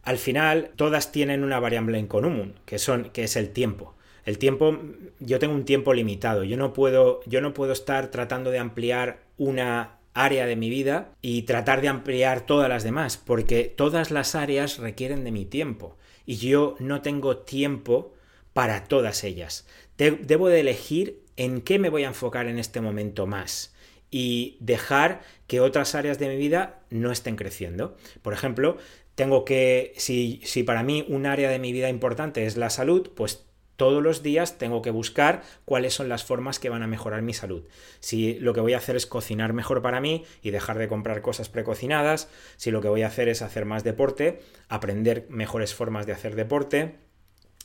al 0.05 0.19
final 0.19 0.71
todas 0.77 1.11
tienen 1.11 1.43
una 1.43 1.59
variable 1.59 1.99
en 1.99 2.07
común, 2.07 2.61
que, 2.65 2.79
son, 2.79 3.11
que 3.11 3.25
es 3.25 3.35
el 3.35 3.51
tiempo. 3.51 3.97
El 4.25 4.39
tiempo, 4.39 4.79
yo 5.21 5.39
tengo 5.39 5.55
un 5.55 5.65
tiempo 5.65 5.95
limitado, 5.95 6.45
yo 6.45 6.57
no 6.57 6.73
puedo, 6.73 7.21
yo 7.27 7.41
no 7.41 7.55
puedo 7.55 7.73
estar 7.73 8.11
tratando 8.11 8.51
de 8.51 8.59
ampliar 8.59 9.23
una 9.37 9.99
área 10.15 10.47
de 10.47 10.57
mi 10.57 10.71
vida 10.71 11.15
y 11.23 11.43
tratar 11.43 11.81
de 11.81 11.89
ampliar 11.89 12.47
todas 12.47 12.69
las 12.69 12.85
demás, 12.85 13.17
porque 13.17 13.65
todas 13.65 14.11
las 14.11 14.35
áreas 14.35 14.79
requieren 14.79 15.25
de 15.25 15.33
mi 15.33 15.45
tiempo 15.45 15.97
y 16.27 16.37
yo 16.37 16.77
no 16.79 17.03
tengo 17.03 17.39
tiempo 17.39 18.13
para 18.53 18.85
todas 18.85 19.25
ellas. 19.25 19.67
debo 19.97 20.49
de 20.49 20.61
elegir 20.61 21.23
en 21.37 21.63
qué 21.63 21.79
me 21.79 21.89
voy 21.89 22.05
a 22.05 22.09
enfocar 22.09 22.47
en 22.47 22.59
este 22.59 22.81
momento 22.81 23.27
más 23.27 23.75
y 24.11 24.59
dejar 24.61 25.23
que 25.47 25.61
otras 25.61 25.95
áreas 25.95 26.19
de 26.19 26.29
mi 26.29 26.37
vida 26.37 26.81
no 26.91 27.11
estén 27.11 27.37
creciendo. 27.37 27.97
Por 28.21 28.35
ejemplo, 28.35 28.77
tengo 29.15 29.45
que, 29.45 29.95
si, 29.97 30.41
si 30.45 30.63
para 30.63 30.83
mí 30.83 31.07
un 31.09 31.27
área 31.27 31.51
de 31.51 31.59
mi 31.59 31.73
vida 31.73 31.89
importante 31.89 32.45
es 32.45 32.57
la 32.57 32.69
salud, 32.69 33.11
pues 33.15 33.47
todos 33.83 34.01
los 34.01 34.23
días 34.23 34.59
tengo 34.59 34.81
que 34.81 34.93
buscar 34.93 35.43
cuáles 35.65 35.93
son 35.93 36.09
las 36.09 36.23
formas 36.23 36.61
que 36.61 36.69
van 36.69 36.85
a 36.85 36.87
mejorar 36.87 37.21
mi 37.23 37.35
salud. 37.35 37.65
Si 37.99 38.35
lo 38.35 38.55
que 38.55 38.61
voy 38.61 38.75
a 38.75 38.77
hacer 38.77 38.95
es 38.95 39.07
cocinar 39.07 39.55
mejor 39.55 39.83
para 39.83 40.01
mí 40.01 40.25
y 40.41 40.53
dejar 40.53 40.79
de 40.79 40.87
comprar 40.87 41.21
cosas 41.21 41.49
precocinadas, 41.49 42.29
si 42.57 42.71
lo 42.71 42.81
que 42.81 42.87
voy 42.87 43.03
a 43.03 43.09
hacer 43.09 43.29
es 43.29 43.43
hacer 43.43 43.65
más 43.65 43.83
deporte, 43.83 44.39
aprender 44.69 45.27
mejores 45.31 45.75
formas 45.75 46.07
de 46.07 46.13
hacer 46.13 46.37
deporte, 46.37 46.95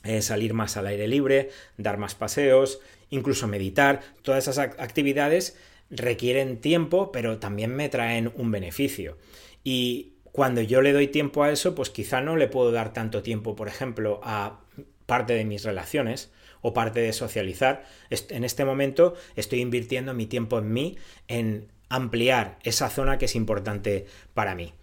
eh, 0.02 0.20
salir 0.20 0.54
más 0.54 0.76
al 0.76 0.88
aire 0.88 1.06
libre, 1.06 1.50
dar 1.76 1.98
más 1.98 2.16
paseos, 2.16 2.80
incluso 3.10 3.46
meditar, 3.46 4.00
todas 4.22 4.48
esas 4.48 4.58
actividades 4.58 5.56
requieren 5.88 6.60
tiempo, 6.60 7.12
pero 7.12 7.38
también 7.38 7.76
me 7.76 7.88
traen 7.88 8.32
un 8.34 8.50
beneficio. 8.50 9.18
Y 9.62 10.14
cuando 10.32 10.62
yo 10.62 10.82
le 10.82 10.92
doy 10.92 11.06
tiempo 11.06 11.44
a 11.44 11.52
eso, 11.52 11.76
pues 11.76 11.90
quizá 11.90 12.20
no 12.22 12.36
le 12.36 12.48
puedo 12.48 12.72
dar 12.72 12.92
tanto 12.92 13.22
tiempo, 13.22 13.54
por 13.54 13.68
ejemplo, 13.68 14.18
a 14.24 14.64
parte 15.08 15.32
de 15.32 15.46
mis 15.46 15.64
relaciones 15.64 16.30
o 16.60 16.74
parte 16.74 17.00
de 17.00 17.14
socializar. 17.14 17.86
En 18.10 18.44
este 18.44 18.66
momento 18.66 19.14
estoy 19.36 19.60
invirtiendo 19.60 20.12
mi 20.12 20.26
tiempo 20.26 20.58
en 20.58 20.70
mí, 20.70 20.98
en 21.28 21.68
ampliar 21.88 22.58
esa 22.62 22.90
zona 22.90 23.16
que 23.16 23.24
es 23.24 23.34
importante 23.34 24.04
para 24.34 24.54
mí. 24.54 24.74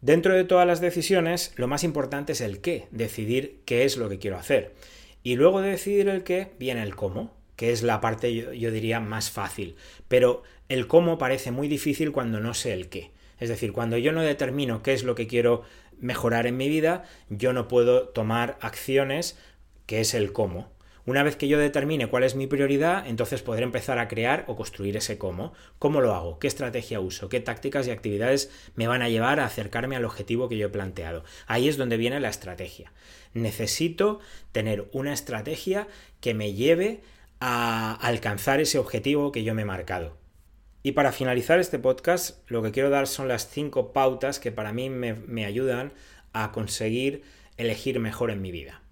Dentro 0.00 0.34
de 0.34 0.44
todas 0.44 0.68
las 0.68 0.80
decisiones, 0.80 1.52
lo 1.56 1.66
más 1.66 1.82
importante 1.82 2.32
es 2.32 2.40
el 2.40 2.60
qué, 2.60 2.86
decidir 2.92 3.60
qué 3.64 3.84
es 3.84 3.96
lo 3.96 4.08
que 4.08 4.20
quiero 4.20 4.36
hacer. 4.36 4.72
Y 5.24 5.34
luego 5.34 5.60
de 5.60 5.70
decidir 5.70 6.08
el 6.08 6.22
qué, 6.22 6.52
viene 6.60 6.84
el 6.84 6.94
cómo, 6.94 7.34
que 7.56 7.72
es 7.72 7.82
la 7.82 8.00
parte, 8.00 8.32
yo, 8.32 8.52
yo 8.52 8.70
diría, 8.70 9.00
más 9.00 9.32
fácil. 9.32 9.74
Pero 10.06 10.44
el 10.68 10.86
cómo 10.86 11.18
parece 11.18 11.50
muy 11.50 11.66
difícil 11.66 12.12
cuando 12.12 12.38
no 12.38 12.54
sé 12.54 12.72
el 12.72 12.88
qué. 12.88 13.10
Es 13.40 13.48
decir, 13.48 13.72
cuando 13.72 13.98
yo 13.98 14.12
no 14.12 14.22
determino 14.22 14.84
qué 14.84 14.92
es 14.92 15.02
lo 15.02 15.16
que 15.16 15.26
quiero 15.26 15.64
mejorar 15.98 16.46
en 16.46 16.56
mi 16.56 16.68
vida, 16.68 17.04
yo 17.28 17.52
no 17.52 17.66
puedo 17.66 18.08
tomar 18.08 18.58
acciones 18.60 19.36
que 19.86 20.00
es 20.00 20.14
el 20.14 20.32
cómo. 20.32 20.76
Una 21.06 21.22
vez 21.22 21.36
que 21.36 21.46
yo 21.46 21.56
determine 21.60 22.08
cuál 22.08 22.24
es 22.24 22.34
mi 22.34 22.48
prioridad, 22.48 23.06
entonces 23.06 23.40
podré 23.40 23.62
empezar 23.62 24.00
a 24.00 24.08
crear 24.08 24.44
o 24.48 24.56
construir 24.56 24.96
ese 24.96 25.18
cómo. 25.18 25.52
¿Cómo 25.78 26.00
lo 26.00 26.12
hago? 26.12 26.40
¿Qué 26.40 26.48
estrategia 26.48 26.98
uso? 26.98 27.28
¿Qué 27.28 27.38
tácticas 27.38 27.86
y 27.86 27.92
actividades 27.92 28.50
me 28.74 28.88
van 28.88 29.02
a 29.02 29.08
llevar 29.08 29.38
a 29.38 29.44
acercarme 29.44 29.94
al 29.94 30.04
objetivo 30.04 30.48
que 30.48 30.56
yo 30.56 30.66
he 30.66 30.70
planteado? 30.70 31.22
Ahí 31.46 31.68
es 31.68 31.76
donde 31.76 31.96
viene 31.96 32.18
la 32.18 32.28
estrategia. 32.28 32.92
Necesito 33.34 34.18
tener 34.50 34.88
una 34.92 35.12
estrategia 35.12 35.86
que 36.20 36.34
me 36.34 36.54
lleve 36.54 37.02
a 37.38 37.94
alcanzar 37.94 38.60
ese 38.60 38.78
objetivo 38.78 39.30
que 39.30 39.44
yo 39.44 39.54
me 39.54 39.62
he 39.62 39.66
marcado. 39.66 40.16
Y 40.82 40.92
para 40.92 41.12
finalizar 41.12 41.60
este 41.60 41.78
podcast, 41.78 42.40
lo 42.50 42.62
que 42.64 42.72
quiero 42.72 42.90
dar 42.90 43.06
son 43.06 43.28
las 43.28 43.48
cinco 43.48 43.92
pautas 43.92 44.40
que 44.40 44.50
para 44.50 44.72
mí 44.72 44.90
me, 44.90 45.14
me 45.14 45.44
ayudan 45.44 45.92
a 46.32 46.50
conseguir 46.50 47.22
elegir 47.56 48.00
mejor 48.00 48.32
en 48.32 48.42
mi 48.42 48.50
vida. 48.50 48.82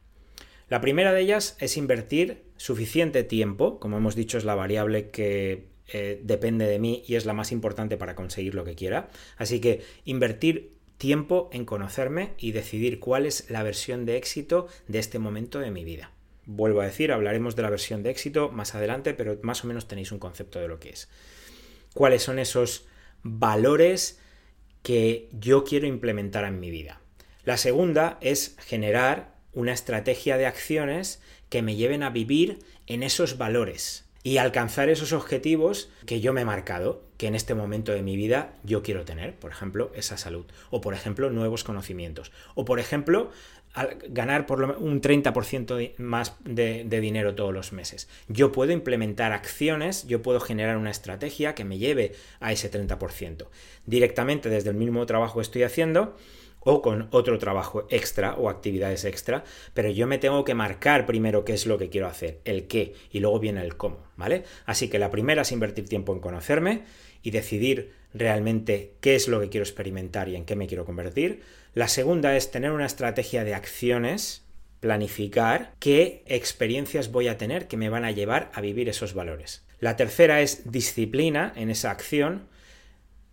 La 0.74 0.80
primera 0.80 1.12
de 1.12 1.20
ellas 1.20 1.56
es 1.60 1.76
invertir 1.76 2.42
suficiente 2.56 3.22
tiempo, 3.22 3.78
como 3.78 3.96
hemos 3.96 4.16
dicho 4.16 4.38
es 4.38 4.44
la 4.44 4.56
variable 4.56 5.10
que 5.10 5.68
eh, 5.87 6.20
depende 6.24 6.66
de 6.66 6.80
mí 6.80 7.04
y 7.06 7.14
es 7.14 7.26
la 7.26 7.32
más 7.32 7.52
importante 7.52 7.96
para 7.96 8.16
conseguir 8.16 8.56
lo 8.56 8.64
que 8.64 8.74
quiera. 8.74 9.08
Así 9.37 9.60
que 9.60 9.84
invertir 10.04 10.72
tiempo 10.98 11.48
en 11.52 11.64
conocerme 11.64 12.32
y 12.38 12.50
decidir 12.50 12.98
cuál 12.98 13.24
es 13.24 13.48
la 13.50 13.62
versión 13.62 14.04
de 14.04 14.16
éxito 14.16 14.66
de 14.88 14.98
este 14.98 15.20
momento 15.20 15.60
de 15.60 15.70
mi 15.70 15.84
vida. 15.84 16.10
Vuelvo 16.44 16.80
a 16.80 16.87
decir, 16.87 17.12
hablaremos 17.12 17.54
de 17.54 17.62
la 17.62 17.70
versión 17.70 18.02
de 18.02 18.10
éxito 18.10 18.50
más 18.50 18.74
adelante, 18.74 19.14
pero 19.14 19.38
más 19.42 19.62
o 19.62 19.68
menos 19.68 19.87
tenéis 19.87 20.10
un 20.10 20.18
concepto 20.18 20.58
de 20.58 20.66
lo 20.66 20.80
que 20.80 20.88
es. 20.88 21.08
¿Cuáles 21.94 22.24
son 22.24 22.40
esos 22.40 22.88
valores 23.22 24.18
que 24.82 25.28
yo 25.30 25.62
quiero 25.62 25.87
implementar 25.87 26.42
en 26.42 26.58
mi 26.58 26.72
vida? 26.72 27.00
La 27.44 27.58
segunda 27.58 28.18
es 28.20 28.56
generar 28.58 29.33
una 29.54 29.72
estrategia 29.72 30.36
de 30.36 30.46
acciones 30.46 31.20
que 31.48 31.62
me 31.62 31.76
lleven 31.76 32.02
a 32.02 32.10
vivir 32.10 32.58
en 32.86 33.02
esos 33.02 33.38
valores 33.38 34.04
y 34.24 34.38
alcanzar 34.38 34.88
esos 34.88 35.12
objetivos 35.12 35.90
que 36.06 36.20
yo 36.20 36.32
me 36.32 36.40
he 36.40 36.44
marcado, 36.46 37.02
que 37.18 37.26
en 37.26 37.34
este 37.34 37.54
momento 37.54 37.92
de 37.92 38.02
mi 38.02 38.16
vida 38.16 38.54
yo 38.64 38.82
quiero 38.82 39.04
tener, 39.04 39.34
por 39.34 39.50
ejemplo, 39.50 39.92
esa 39.94 40.16
salud, 40.16 40.46
o 40.70 40.80
por 40.80 40.94
ejemplo, 40.94 41.30
nuevos 41.30 41.62
conocimientos, 41.62 42.32
o 42.54 42.64
por 42.64 42.80
ejemplo, 42.80 43.30
ganar 44.08 44.46
por 44.46 44.62
un 44.62 45.02
30% 45.02 45.98
más 45.98 46.36
de, 46.44 46.84
de, 46.84 47.00
dinero 47.00 47.34
todos 47.34 47.52
los 47.52 47.72
meses. 47.72 48.08
Yo 48.28 48.50
puedo 48.52 48.72
implementar 48.72 49.32
acciones, 49.32 50.06
yo 50.06 50.22
puedo 50.22 50.40
generar 50.40 50.76
una 50.78 50.90
estrategia 50.90 51.54
que 51.54 51.64
me 51.64 51.78
lleve 51.78 52.12
a 52.40 52.52
ese 52.52 52.70
30%. 52.70 53.46
Directamente 53.84 54.48
desde 54.48 54.70
el 54.70 54.76
mismo 54.76 55.04
trabajo 55.06 55.38
que 55.38 55.42
estoy 55.42 55.64
haciendo, 55.64 56.16
o 56.64 56.83
con 56.83 57.09
otro 57.11 57.38
trabajo 57.38 57.87
extra 57.90 58.35
o 58.35 58.48
actividades 58.48 59.05
extra, 59.05 59.44
pero 59.72 59.90
yo 59.90 60.07
me 60.07 60.18
tengo 60.18 60.44
que 60.44 60.55
marcar 60.55 61.07
primero 61.07 61.44
qué 61.44 61.53
es 61.53 61.66
lo 61.66 61.79
que 61.79 61.90
quiero 61.90 62.07
hacer, 62.07 62.40
el 62.44 62.66
qué, 62.66 62.94
y 63.11 63.20
luego 63.20 63.38
viene 63.38 63.62
el 63.62 63.77
cómo, 63.77 63.98
¿vale? 64.16 64.44
Así 64.66 64.88
que 64.88 64.98
la 64.98 65.11
primera 65.11 65.42
es 65.42 65.53
invertir 65.53 65.88
tiempo 65.88 66.12
en 66.12 66.20
conocerme 66.20 66.83
y 67.22 67.31
decidir 67.31 67.92
realmente 68.12 68.94
qué 69.00 69.14
es 69.14 69.29
lo 69.29 69.40
que 69.40 69.48
quiero 69.48 69.64
experimentar 69.64 70.29
y 70.29 70.37
en 70.37 70.44
qué 70.44 70.57
me 70.57 70.66
quiero 70.66 70.85
convertir. 70.85 71.42
La 71.74 71.88
segunda 71.88 72.37
es 72.37 72.50
tener 72.50 72.70
una 72.70 72.87
estrategia 72.87 73.44
de 73.44 73.55
acciones, 73.55 74.44
planificar 74.81 75.72
qué 75.79 76.22
experiencias 76.27 77.11
voy 77.11 77.29
a 77.29 77.38
tener 77.38 77.66
que 77.68 77.77
me 77.77 77.88
van 77.88 78.05
a 78.05 78.12
llevar 78.12 78.50
a 78.55 78.61
vivir 78.61 78.88
esos 78.88 79.14
valores. 79.14 79.64
La 79.81 79.96
tercera 79.96 80.40
es 80.40 80.70
disciplina 80.70 81.53
en 81.57 81.70
esa 81.70 81.90
acción, 81.90 82.46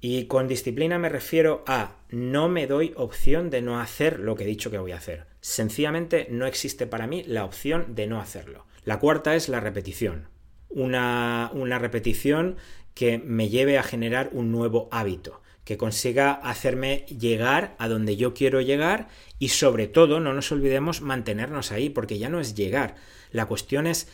y 0.01 0.25
con 0.25 0.47
disciplina 0.47 0.97
me 0.97 1.09
refiero 1.09 1.63
a 1.67 1.97
no 2.09 2.49
me 2.49 2.65
doy 2.65 2.91
opción 2.97 3.51
de 3.51 3.61
no 3.61 3.79
hacer 3.79 4.19
lo 4.19 4.35
que 4.35 4.43
he 4.43 4.47
dicho 4.47 4.71
que 4.71 4.79
voy 4.79 4.91
a 4.91 4.97
hacer. 4.97 5.27
Sencillamente 5.41 6.27
no 6.31 6.47
existe 6.47 6.87
para 6.87 7.05
mí 7.05 7.23
la 7.27 7.45
opción 7.45 7.93
de 7.93 8.07
no 8.07 8.19
hacerlo. 8.19 8.65
La 8.83 8.99
cuarta 8.99 9.35
es 9.35 9.47
la 9.47 9.59
repetición. 9.59 10.27
Una, 10.69 11.51
una 11.53 11.77
repetición 11.77 12.57
que 12.95 13.19
me 13.19 13.49
lleve 13.49 13.77
a 13.77 13.83
generar 13.83 14.31
un 14.33 14.51
nuevo 14.51 14.89
hábito, 14.91 15.41
que 15.63 15.77
consiga 15.77 16.31
hacerme 16.31 17.05
llegar 17.07 17.75
a 17.77 17.87
donde 17.87 18.17
yo 18.17 18.33
quiero 18.33 18.59
llegar 18.61 19.07
y 19.37 19.49
sobre 19.49 19.87
todo 19.87 20.19
no 20.19 20.33
nos 20.33 20.51
olvidemos 20.51 21.01
mantenernos 21.01 21.71
ahí, 21.71 21.89
porque 21.89 22.17
ya 22.17 22.29
no 22.29 22.39
es 22.39 22.55
llegar. 22.55 22.95
La 23.31 23.45
cuestión 23.45 23.85
es 23.85 24.07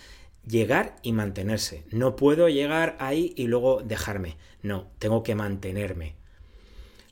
llegar 0.48 0.96
y 1.02 1.12
mantenerse. 1.12 1.84
No 1.92 2.16
puedo 2.16 2.50
llegar 2.50 2.96
ahí 3.00 3.34
y 3.36 3.48
luego 3.48 3.82
dejarme. 3.84 4.38
No, 4.62 4.90
tengo 5.00 5.24
que 5.24 5.36
mantenerme. 5.36 6.16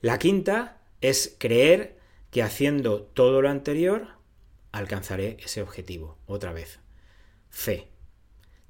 La 0.02 0.20
quinta 0.20 0.82
es 1.02 1.36
creer 1.38 1.98
que 2.32 2.44
haciendo 2.44 3.02
todo 3.02 3.42
lo 3.42 3.50
anterior 3.50 4.08
alcanzaré 4.72 5.38
ese 5.44 5.62
objetivo. 5.62 6.18
Otra 6.26 6.54
vez. 6.54 6.80
Fe. 7.50 7.88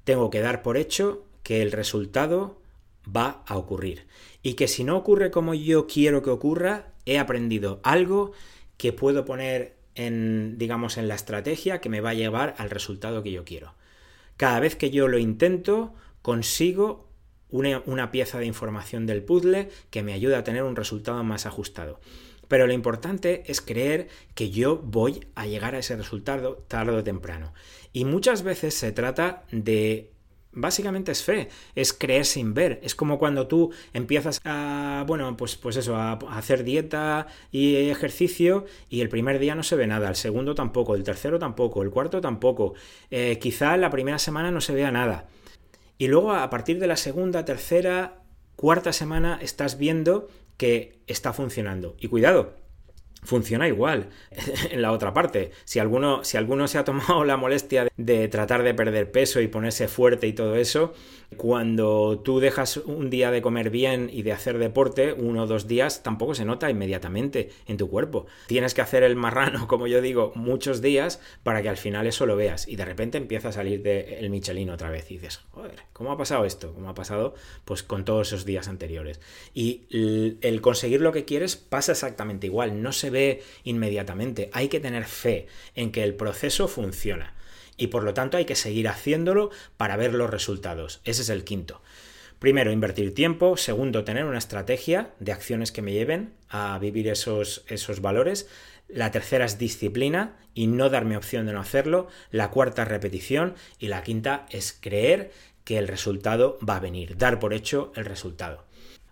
Tengo 0.04 0.30
que 0.30 0.40
dar 0.40 0.62
por 0.62 0.76
hecho 0.76 1.26
que 1.42 1.62
el 1.62 1.72
resultado 1.72 2.60
va 3.14 3.42
a 3.46 3.56
ocurrir. 3.56 4.06
Y 4.42 4.54
que 4.54 4.68
si 4.68 4.84
no 4.84 4.96
ocurre 4.96 5.30
como 5.30 5.54
yo 5.54 5.86
quiero 5.86 6.22
que 6.22 6.30
ocurra, 6.30 6.92
he 7.04 7.18
aprendido 7.18 7.80
algo 7.82 8.32
que 8.76 8.92
puedo 8.92 9.24
poner 9.24 9.76
en, 9.94 10.58
digamos, 10.58 10.98
en 10.98 11.08
la 11.08 11.14
estrategia 11.14 11.80
que 11.80 11.88
me 11.88 12.00
va 12.00 12.10
a 12.10 12.14
llevar 12.14 12.54
al 12.58 12.70
resultado 12.70 13.22
que 13.22 13.32
yo 13.32 13.44
quiero. 13.44 13.74
Cada 14.36 14.60
vez 14.60 14.76
que 14.76 14.90
yo 14.90 15.08
lo 15.08 15.18
intento, 15.18 15.94
consigo 16.22 17.06
una, 17.50 18.10
pieza 18.10 18.38
de 18.38 18.46
información 18.46 19.06
del 19.06 19.22
puzzle 19.22 19.70
que 19.90 20.02
me 20.02 20.12
ayuda 20.12 20.38
a 20.38 20.44
tener 20.44 20.62
un 20.62 20.76
resultado 20.76 21.22
más 21.24 21.46
ajustado. 21.46 22.00
Pero 22.48 22.66
lo 22.66 22.72
importante 22.72 23.44
es 23.46 23.60
creer 23.60 24.08
que 24.34 24.50
yo 24.50 24.76
voy 24.76 25.26
a 25.34 25.46
llegar 25.46 25.74
a 25.74 25.78
ese 25.78 25.96
resultado 25.96 26.64
tarde 26.68 26.92
o 26.92 27.02
temprano. 27.02 27.52
Y 27.92 28.04
muchas 28.04 28.42
veces 28.42 28.74
se 28.74 28.92
trata 28.92 29.44
de 29.50 30.10
básicamente 30.52 31.12
es 31.12 31.22
fe, 31.22 31.48
es 31.74 31.92
creer 31.92 32.24
sin 32.24 32.54
ver. 32.54 32.80
Es 32.82 32.94
como 32.94 33.18
cuando 33.18 33.46
tú 33.46 33.72
empiezas 33.92 34.40
a, 34.44 35.04
bueno, 35.06 35.36
pues, 35.36 35.56
pues 35.56 35.76
eso, 35.76 35.96
a, 35.96 36.12
hacer 36.30 36.64
dieta 36.64 37.26
y 37.52 37.76
ejercicio 37.90 38.64
y 38.88 39.00
el 39.00 39.08
primer 39.08 39.38
día 39.38 39.54
no 39.54 39.62
se 39.62 39.76
ve 39.76 39.86
nada, 39.86 40.08
el 40.08 40.16
segundo 40.16 40.54
tampoco, 40.54 40.94
el 40.94 41.02
tercero 41.02 41.38
tampoco, 41.38 41.82
el 41.82 41.90
cuarto 41.90 42.20
tampoco. 42.20 42.74
Eh, 43.10 43.38
quizá 43.40 43.76
la 43.76 43.90
primera 43.90 44.18
semana 44.18 44.50
no 44.50 44.60
se 44.60 44.74
vea 44.74 44.90
nada. 44.90 45.28
Y 45.98 46.08
luego 46.08 46.32
a 46.32 46.50
partir 46.50 46.78
de 46.78 46.86
la 46.86 46.96
segunda, 46.96 47.44
tercera, 47.44 48.22
cuarta 48.56 48.92
semana 48.92 49.38
estás 49.40 49.78
viendo 49.78 50.28
que 50.56 51.00
está 51.06 51.32
funcionando. 51.32 51.96
Y 52.00 52.08
cuidado, 52.08 52.54
funciona 53.26 53.68
igual 53.68 54.08
en 54.70 54.80
la 54.80 54.92
otra 54.92 55.12
parte. 55.12 55.50
Si 55.64 55.78
alguno, 55.78 56.24
si 56.24 56.36
alguno 56.36 56.68
se 56.68 56.78
ha 56.78 56.84
tomado 56.84 57.24
la 57.24 57.36
molestia 57.36 57.88
de 57.96 58.28
tratar 58.28 58.62
de 58.62 58.72
perder 58.72 59.10
peso 59.10 59.40
y 59.40 59.48
ponerse 59.48 59.88
fuerte 59.88 60.26
y 60.26 60.32
todo 60.32 60.56
eso, 60.56 60.94
cuando 61.36 62.20
tú 62.24 62.40
dejas 62.40 62.76
un 62.76 63.10
día 63.10 63.30
de 63.30 63.42
comer 63.42 63.70
bien 63.70 64.08
y 64.12 64.22
de 64.22 64.32
hacer 64.32 64.58
deporte, 64.58 65.12
uno 65.12 65.42
o 65.42 65.46
dos 65.46 65.66
días, 65.66 66.02
tampoco 66.02 66.34
se 66.34 66.44
nota 66.44 66.70
inmediatamente 66.70 67.50
en 67.66 67.76
tu 67.76 67.90
cuerpo. 67.90 68.26
Tienes 68.46 68.74
que 68.74 68.80
hacer 68.80 69.02
el 69.02 69.16
marrano, 69.16 69.66
como 69.68 69.86
yo 69.86 70.00
digo, 70.00 70.32
muchos 70.34 70.80
días 70.80 71.20
para 71.42 71.62
que 71.62 71.68
al 71.68 71.76
final 71.76 72.06
eso 72.06 72.26
lo 72.26 72.36
veas. 72.36 72.68
Y 72.68 72.76
de 72.76 72.84
repente 72.84 73.18
empieza 73.18 73.48
a 73.48 73.52
salir 73.52 73.82
de 73.82 74.18
el 74.20 74.30
Michelin 74.30 74.70
otra 74.70 74.90
vez 74.90 75.10
y 75.10 75.14
dices, 75.14 75.40
joder, 75.50 75.82
¿cómo 75.92 76.12
ha 76.12 76.16
pasado 76.16 76.44
esto? 76.44 76.72
¿Cómo 76.72 76.88
ha 76.88 76.94
pasado? 76.94 77.34
Pues 77.64 77.82
con 77.82 78.04
todos 78.04 78.28
esos 78.28 78.44
días 78.44 78.68
anteriores. 78.68 79.20
Y 79.52 79.86
el 79.90 80.60
conseguir 80.60 81.00
lo 81.00 81.12
que 81.12 81.24
quieres 81.24 81.56
pasa 81.56 81.92
exactamente 81.92 82.46
igual. 82.46 82.82
No 82.82 82.92
se 82.92 83.10
inmediatamente. 83.64 84.50
Hay 84.52 84.68
que 84.68 84.80
tener 84.80 85.04
fe 85.04 85.46
en 85.74 85.92
que 85.92 86.02
el 86.02 86.14
proceso 86.14 86.68
funciona 86.68 87.34
y 87.76 87.88
por 87.88 88.04
lo 88.04 88.14
tanto 88.14 88.36
hay 88.36 88.44
que 88.44 88.54
seguir 88.54 88.88
haciéndolo 88.88 89.50
para 89.76 89.96
ver 89.96 90.14
los 90.14 90.30
resultados. 90.30 91.00
Ese 91.04 91.22
es 91.22 91.28
el 91.28 91.44
quinto. 91.44 91.82
Primero, 92.38 92.70
invertir 92.70 93.14
tiempo. 93.14 93.56
Segundo, 93.56 94.04
tener 94.04 94.24
una 94.24 94.38
estrategia 94.38 95.10
de 95.20 95.32
acciones 95.32 95.72
que 95.72 95.82
me 95.82 95.92
lleven 95.92 96.34
a 96.48 96.78
vivir 96.78 97.08
esos, 97.08 97.64
esos 97.66 98.00
valores. 98.00 98.48
La 98.88 99.10
tercera 99.10 99.46
es 99.46 99.58
disciplina 99.58 100.36
y 100.54 100.66
no 100.66 100.90
darme 100.90 101.16
opción 101.16 101.46
de 101.46 101.52
no 101.52 101.60
hacerlo. 101.60 102.08
La 102.30 102.50
cuarta 102.50 102.82
es 102.82 102.88
repetición. 102.88 103.54
Y 103.78 103.88
la 103.88 104.02
quinta 104.02 104.46
es 104.50 104.76
creer 104.78 105.32
que 105.64 105.78
el 105.78 105.88
resultado 105.88 106.58
va 106.66 106.76
a 106.76 106.80
venir, 106.80 107.16
dar 107.16 107.40
por 107.40 107.54
hecho 107.54 107.92
el 107.96 108.04
resultado. 108.04 108.64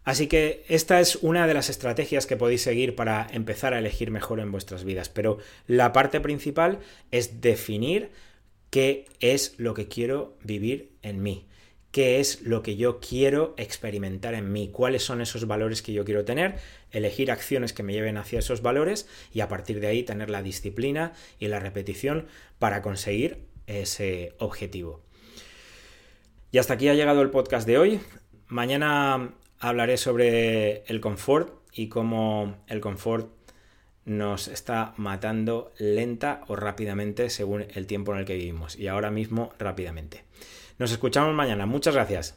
Así 0.04 0.26
que 0.26 0.64
esta 0.68 1.00
es 1.00 1.16
una 1.16 1.46
de 1.46 1.54
las 1.54 1.70
estrategias 1.70 2.26
que 2.26 2.36
podéis 2.36 2.62
seguir 2.62 2.94
para 2.94 3.26
empezar 3.32 3.72
a 3.72 3.78
elegir 3.78 4.10
mejor 4.10 4.38
en 4.38 4.52
vuestras 4.52 4.84
vidas. 4.84 5.08
Pero 5.08 5.38
la 5.66 5.92
parte 5.92 6.20
principal 6.20 6.78
es 7.10 7.40
definir 7.40 8.10
qué 8.68 9.06
es 9.20 9.54
lo 9.56 9.72
que 9.72 9.88
quiero 9.88 10.36
vivir 10.42 10.90
en 11.02 11.22
mí, 11.22 11.46
qué 11.90 12.20
es 12.20 12.42
lo 12.42 12.62
que 12.62 12.76
yo 12.76 13.00
quiero 13.00 13.54
experimentar 13.56 14.34
en 14.34 14.52
mí, 14.52 14.68
cuáles 14.70 15.02
son 15.02 15.22
esos 15.22 15.46
valores 15.46 15.80
que 15.80 15.92
yo 15.94 16.04
quiero 16.04 16.24
tener, 16.24 16.56
elegir 16.90 17.30
acciones 17.30 17.72
que 17.72 17.82
me 17.82 17.94
lleven 17.94 18.18
hacia 18.18 18.40
esos 18.40 18.60
valores 18.60 19.08
y 19.32 19.40
a 19.40 19.48
partir 19.48 19.80
de 19.80 19.86
ahí 19.86 20.02
tener 20.02 20.28
la 20.28 20.42
disciplina 20.42 21.12
y 21.38 21.48
la 21.48 21.60
repetición 21.60 22.26
para 22.58 22.82
conseguir 22.82 23.46
ese 23.66 24.34
objetivo. 24.38 25.02
Y 26.52 26.58
hasta 26.58 26.74
aquí 26.74 26.88
ha 26.88 26.94
llegado 26.94 27.22
el 27.22 27.30
podcast 27.30 27.66
de 27.66 27.78
hoy. 27.78 28.00
Mañana 28.48 29.34
hablaré 29.58 29.96
sobre 29.96 30.84
el 30.84 31.00
confort 31.00 31.52
y 31.72 31.88
cómo 31.88 32.56
el 32.66 32.80
confort 32.80 33.30
nos 34.04 34.48
está 34.48 34.94
matando 34.96 35.72
lenta 35.78 36.42
o 36.48 36.56
rápidamente 36.56 37.30
según 37.30 37.66
el 37.74 37.86
tiempo 37.86 38.12
en 38.12 38.20
el 38.20 38.24
que 38.24 38.34
vivimos. 38.34 38.76
Y 38.78 38.88
ahora 38.88 39.10
mismo 39.10 39.52
rápidamente. 39.58 40.24
Nos 40.78 40.92
escuchamos 40.92 41.34
mañana. 41.34 41.66
Muchas 41.66 41.94
gracias. 41.94 42.32